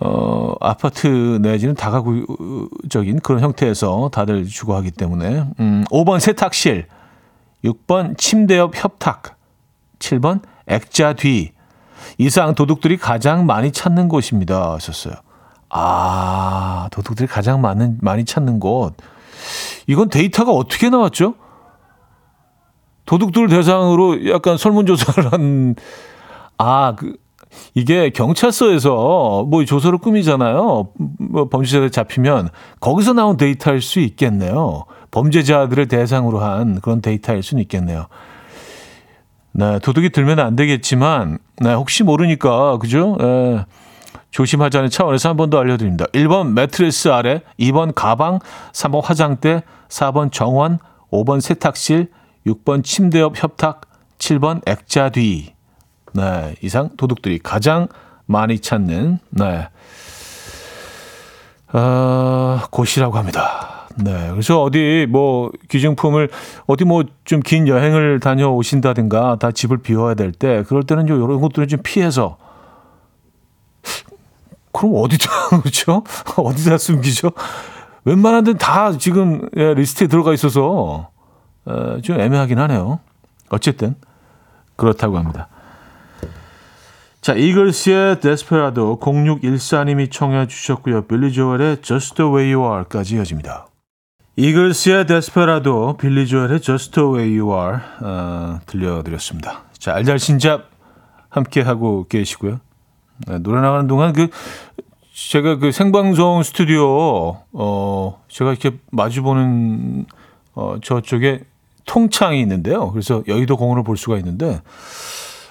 어, 0.00 0.54
아파트 0.60 1.06
내지는 1.40 1.74
다가구적인 1.74 3.20
그런 3.20 3.40
형태에서 3.42 4.10
다들 4.12 4.44
주거 4.46 4.76
하기 4.76 4.90
때문에. 4.90 5.46
음, 5.60 5.84
5번 5.90 6.18
세탁실, 6.20 6.86
6번 7.64 8.18
침대 8.18 8.58
옆 8.58 8.72
협탁, 8.74 9.36
7번 9.98 10.40
액자 10.66 11.12
뒤. 11.12 11.52
이상 12.18 12.54
도둑들이 12.54 12.96
가장 12.96 13.46
많이 13.46 13.72
찾는 13.72 14.08
곳입니다. 14.08 14.74
하셨어요. 14.74 15.14
아, 15.70 16.88
도둑들이 16.92 17.26
가장 17.26 17.60
많은, 17.60 17.98
많이 18.00 18.24
찾는 18.24 18.60
곳. 18.60 18.94
이건 19.86 20.08
데이터가 20.08 20.52
어떻게 20.52 20.90
나왔죠? 20.90 21.34
도둑들 23.06 23.48
대상으로 23.48 24.28
약간 24.30 24.56
설문조사를 24.56 25.32
한, 25.32 25.74
아, 26.58 26.94
그, 26.96 27.16
이게 27.74 28.10
경찰서에서 28.10 29.46
뭐 29.48 29.64
조서를 29.64 29.98
꾸미잖아요. 29.98 30.88
뭐 31.18 31.48
범죄자들 31.48 31.90
잡히면 31.90 32.50
거기서 32.80 33.12
나온 33.12 33.36
데이터일 33.36 33.80
수 33.80 34.00
있겠네요. 34.00 34.84
범죄자들을 35.10 35.88
대상으로 35.88 36.40
한 36.40 36.80
그런 36.80 37.00
데이터일 37.00 37.42
수는 37.42 37.62
있겠네요. 37.62 38.06
네, 39.52 39.78
도둑이 39.78 40.10
들면 40.10 40.40
안 40.40 40.56
되겠지만, 40.56 41.38
네, 41.58 41.72
혹시 41.74 42.02
모르니까, 42.02 42.78
그죠? 42.78 43.16
네, 43.20 43.64
조심하자는 44.32 44.90
차원에서 44.90 45.28
한 45.28 45.36
번 45.36 45.48
더 45.48 45.60
알려드립니다. 45.60 46.06
1번 46.06 46.54
매트리스 46.54 47.08
아래, 47.08 47.42
2번 47.60 47.92
가방, 47.94 48.40
3번 48.72 49.00
화장대, 49.04 49.62
4번 49.88 50.32
정원, 50.32 50.80
5번 51.12 51.40
세탁실, 51.40 52.08
6번 52.48 52.82
침대 52.82 53.20
옆 53.20 53.40
협탁, 53.40 53.82
7번 54.18 54.60
액자 54.66 55.10
뒤. 55.10 55.54
네, 56.14 56.54
이상 56.62 56.90
도둑들이 56.96 57.40
가장 57.40 57.88
많이 58.26 58.58
찾는 58.60 59.18
네. 59.30 59.68
어, 61.72 62.60
곳이라고 62.70 63.18
합니다. 63.18 63.88
네. 63.96 64.28
그래서 64.30 64.62
어디 64.62 65.06
뭐 65.08 65.50
귀중품을 65.68 66.28
어디 66.66 66.84
뭐 66.84 67.04
좀 67.24 67.40
긴 67.40 67.68
여행을 67.68 68.20
다녀오신다든가 68.20 69.36
다 69.40 69.50
집을 69.50 69.78
비워야 69.78 70.14
될 70.14 70.32
때 70.32 70.62
그럴 70.68 70.82
때는 70.84 71.08
요 71.08 71.16
이런 71.16 71.40
것들을 71.40 71.68
좀 71.68 71.80
피해서 71.82 72.36
그럼 74.72 74.94
어디다 74.96 75.30
그렇죠? 75.62 76.02
어디다 76.36 76.78
숨기죠? 76.78 77.30
웬만한 78.04 78.44
데는 78.44 78.58
다 78.58 78.96
지금 78.98 79.48
예, 79.56 79.74
리스트에 79.74 80.06
들어가 80.08 80.32
있어서 80.34 81.10
어, 81.64 81.98
좀 82.02 82.20
애매하긴 82.20 82.58
하네요. 82.58 82.98
어쨌든 83.50 83.94
그렇다고 84.76 85.16
합니다. 85.18 85.48
자, 87.24 87.32
이글스의 87.32 88.20
데스페라도 88.20 88.98
0614님이 89.00 90.10
청해 90.10 90.46
주셨고요. 90.46 91.06
빌리 91.06 91.32
조엘의 91.32 91.80
Just 91.80 92.16
the 92.16 92.30
way 92.30 92.52
you 92.52 92.70
are까지 92.70 93.14
이어집니다. 93.14 93.66
이글스의 94.36 95.06
데스페라도, 95.06 95.96
빌리 95.96 96.26
조엘의 96.26 96.60
Just 96.60 96.90
the 96.90 97.08
way 97.08 97.40
you 97.40 97.58
are 97.58 97.78
어, 98.02 98.60
들려드렸습니다. 98.66 99.62
자, 99.78 99.94
알잘신잡 99.94 100.68
함께 101.30 101.62
하고 101.62 102.04
계시고요. 102.10 102.60
네, 103.26 103.38
노래 103.38 103.62
나가는 103.62 103.86
동안 103.86 104.12
그 104.12 104.28
제가 105.14 105.56
그 105.56 105.72
생방송 105.72 106.42
스튜디오 106.42 107.38
어 107.54 108.22
제가 108.28 108.50
이렇게 108.50 108.76
마주 108.90 109.22
보는 109.22 110.04
어 110.54 110.76
저쪽에 110.82 111.44
통창이 111.86 112.38
있는데요. 112.42 112.90
그래서 112.90 113.22
여의도 113.26 113.56
공원을 113.56 113.82
볼 113.82 113.96
수가 113.96 114.18
있는데 114.18 114.60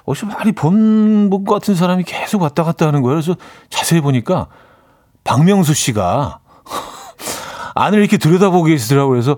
어디서 0.06 0.26
많이 0.28 0.51
본 0.51 1.30
것 1.30 1.43
같은 1.45 1.76
사람이 1.76 2.04
계속 2.04 2.41
왔다 2.41 2.64
갔다 2.64 2.88
하는 2.88 3.01
거예요. 3.01 3.16
그래서 3.16 3.36
자세히 3.70 4.01
보니까 4.01 4.47
박명수 5.24 5.74
씨가 5.74 6.39
안을 7.76 7.99
이렇게 7.99 8.18
들여다보고 8.18 8.66
계시더라고요. 8.66 9.12
그래서 9.12 9.38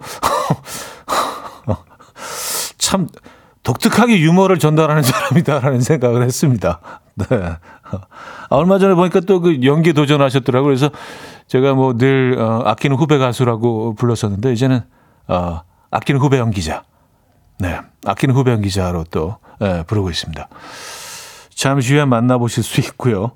참 2.78 3.08
독특하게 3.64 4.20
유머를 4.20 4.60
전달하는 4.60 5.02
사람이다라는 5.04 5.82
생각을 5.82 6.24
했습니다. 6.24 6.80
네. 7.16 7.26
아, 7.32 8.00
얼마 8.50 8.78
전에 8.78 8.94
보니까 8.94 9.22
또 9.22 9.40
그 9.40 9.60
연기 9.64 9.94
도전하셨더라고요. 9.94 10.68
그래서 10.68 10.90
제가 11.48 11.74
뭐늘 11.74 12.38
어, 12.40 12.62
아끼는 12.66 12.98
후배 12.98 13.18
가수라고 13.18 13.96
불렀었는데 13.96 14.54
이제는 14.54 14.82
어, 15.28 15.62
아끼는 15.92 16.20
후배 16.22 16.38
연기자. 16.38 16.84
네. 17.60 17.80
아끼는 18.06 18.36
후배 18.36 18.52
연 18.52 18.62
기자로 18.62 19.06
또 19.12 19.38
예, 19.62 19.84
부르고 19.88 20.10
있습니다. 20.10 20.48
잠시 21.54 21.94
후에 21.94 22.06
만나보실 22.06 22.64
수 22.64 22.82
있고요. 22.82 23.32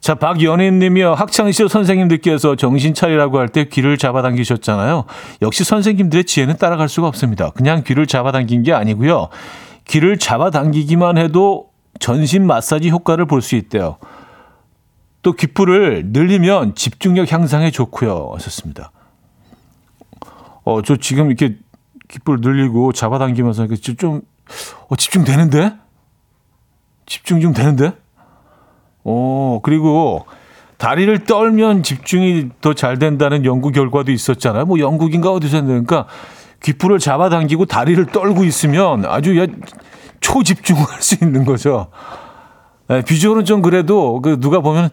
자, 0.00 0.14
박연희님이요. 0.14 1.14
학창시절 1.14 1.68
선생님들께서 1.68 2.56
정신 2.56 2.94
차리라고 2.94 3.38
할 3.38 3.48
때 3.48 3.66
귀를 3.68 3.98
잡아당기셨잖아요. 3.98 5.04
역시 5.42 5.62
선생님들의 5.62 6.24
지혜는 6.24 6.56
따라갈 6.56 6.88
수가 6.88 7.06
없습니다. 7.08 7.50
그냥 7.50 7.84
귀를 7.86 8.06
잡아당긴 8.06 8.62
게 8.62 8.72
아니고요. 8.72 9.28
귀를 9.86 10.18
잡아당기기만 10.18 11.18
해도 11.18 11.68
전신 12.00 12.46
마사지 12.46 12.90
효과를 12.90 13.26
볼 13.26 13.42
수 13.42 13.56
있대요. 13.56 13.98
또 15.22 15.32
귓불을 15.34 16.04
늘리면 16.06 16.74
집중력 16.74 17.30
향상에 17.30 17.70
좋고요. 17.70 18.30
하셨습니다. 18.34 18.90
어, 20.64 20.80
저 20.82 20.96
지금 20.96 21.26
이렇게 21.26 21.56
귓불 22.10 22.40
늘리고 22.40 22.92
잡아당기면서 22.92 23.68
좀 23.96 24.22
어, 24.88 24.96
집중되는데? 24.96 25.74
집중 27.06 27.40
좀 27.40 27.52
되는데? 27.52 27.92
어, 29.04 29.60
그리고 29.62 30.26
다리를 30.76 31.24
떨면 31.24 31.82
집중이 31.82 32.50
더 32.60 32.74
잘 32.74 32.98
된다는 32.98 33.44
연구 33.44 33.70
결과도 33.70 34.10
있었잖아요. 34.12 34.64
뭐 34.64 34.78
영국인가 34.80 35.30
어디서 35.30 35.58
했는가 35.58 36.06
귓불을 36.62 36.98
잡아당기고 36.98 37.66
다리를 37.66 38.04
떨고 38.06 38.44
있으면 38.44 39.04
아주 39.06 39.38
야, 39.38 39.46
초집중을 40.20 40.82
할수 40.82 41.16
있는 41.22 41.44
거죠. 41.44 41.88
예, 42.90 43.02
비주얼은 43.02 43.44
좀 43.44 43.62
그래도 43.62 44.20
그 44.20 44.40
누가 44.40 44.60
보면 44.60 44.90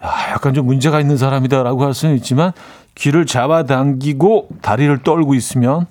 아, 0.00 0.30
약간 0.30 0.54
좀 0.54 0.66
문제가 0.66 1.00
있는 1.00 1.16
사람이다라고 1.16 1.84
할 1.84 1.94
수는 1.94 2.16
있지만 2.16 2.52
귀를 2.94 3.26
잡아당기고 3.26 4.48
다리를 4.60 5.02
떨고 5.02 5.34
있으면 5.34 5.86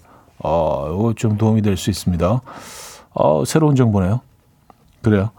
어, 0.47 0.87
이거 0.93 1.13
좀 1.15 1.37
도움이 1.37 1.61
될 1.61 1.75
수 1.77 1.89
있습니다. 1.89 2.41
어, 3.13 3.43
새로운 3.45 3.75
정보네요. 3.75 4.21
그래요. 5.01 5.31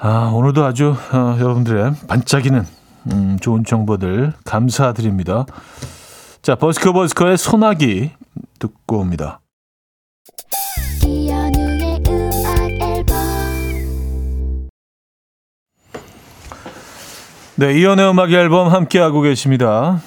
아, 0.00 0.30
오늘도 0.32 0.64
아주 0.64 0.94
어, 1.12 1.36
여러분들의 1.38 1.92
반짝이는 2.08 2.66
음, 3.12 3.38
좋은 3.40 3.64
정보들 3.64 4.32
감사드립니다. 4.44 5.44
자, 6.42 6.54
버스커 6.54 6.92
버스커의 6.92 7.36
소나기 7.36 8.12
듣고 8.58 8.98
옵니다. 9.00 9.40
네, 17.56 17.76
이연의 17.78 18.10
음악 18.10 18.30
앨범 18.32 18.68
함께하고 18.68 19.20
계십니다. 19.20 20.00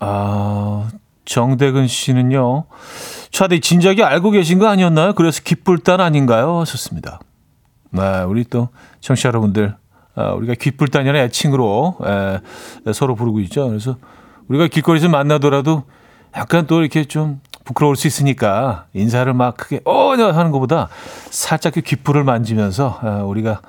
아, 0.00 0.88
정대근 1.24 1.86
씨는요. 1.86 2.64
차디 3.30 3.60
진작에 3.60 4.02
알고 4.02 4.30
계신 4.30 4.58
거 4.58 4.68
아니었나요? 4.68 5.14
그래서 5.14 5.40
귓불단 5.42 6.00
아닌가요? 6.00 6.60
하셨습니다. 6.60 7.20
네, 7.90 8.22
우리 8.22 8.44
또 8.44 8.68
청취자 9.00 9.28
여러분들, 9.28 9.74
아, 10.16 10.32
우리가 10.32 10.54
귓불단이라는 10.54 11.20
애칭으로 11.26 11.98
에, 12.86 12.92
서로 12.92 13.14
부르고 13.14 13.40
있죠. 13.40 13.68
그래서 13.68 13.96
우리가 14.48 14.68
길거리에서 14.68 15.08
만나더라도 15.08 15.84
약간 16.36 16.66
또 16.66 16.80
이렇게 16.80 17.04
좀 17.04 17.40
부끄러울 17.64 17.96
수 17.96 18.06
있으니까 18.06 18.86
인사를 18.92 19.32
막 19.32 19.56
크게 19.56 19.80
어 19.84 20.10
하는 20.10 20.50
것보다 20.50 20.88
살짝 21.30 21.74
그 21.74 21.80
귓불을 21.80 22.24
만지면서 22.24 22.98
아, 23.02 23.08
우리가 23.22 23.62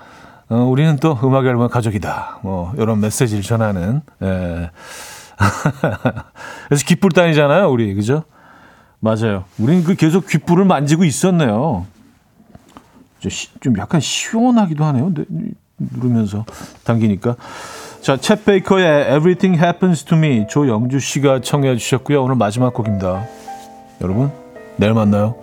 어, 0.50 0.58
우리는 0.58 0.98
또 0.98 1.18
음악 1.24 1.46
앨범 1.46 1.68
가족이다. 1.70 2.40
뭐 2.44 2.74
이런 2.78 3.00
메시지를 3.00 3.44
전하는. 3.44 4.02
예. 4.22 4.70
그래서 6.68 6.86
귓불단이잖아요, 6.86 7.70
우리 7.70 7.94
그죠? 7.94 8.24
맞아요. 9.00 9.46
우리는 9.60 9.84
그 9.84 9.96
계속 9.96 10.28
귓불을 10.28 10.66
만지고 10.66 11.04
있었네요. 11.04 11.86
좀 13.60 13.78
약간 13.78 14.00
시원하기도 14.00 14.84
하네요. 14.86 15.14
네, 15.14 15.26
누르면서 15.78 16.46
당기니까. 16.84 17.36
자, 18.02 18.18
챗 18.18 18.46
베이커의 18.46 19.16
Everything 19.16 19.62
Happens 19.62 20.04
to 20.06 20.18
Me 20.18 20.46
조영주 20.48 21.00
씨가 21.00 21.42
청해 21.42 21.76
주셨고요. 21.78 22.24
오늘 22.24 22.36
마지막 22.36 22.74
곡입니다. 22.74 23.26
여러분, 24.02 24.32
내일 24.78 24.94
만나요. 24.94 25.36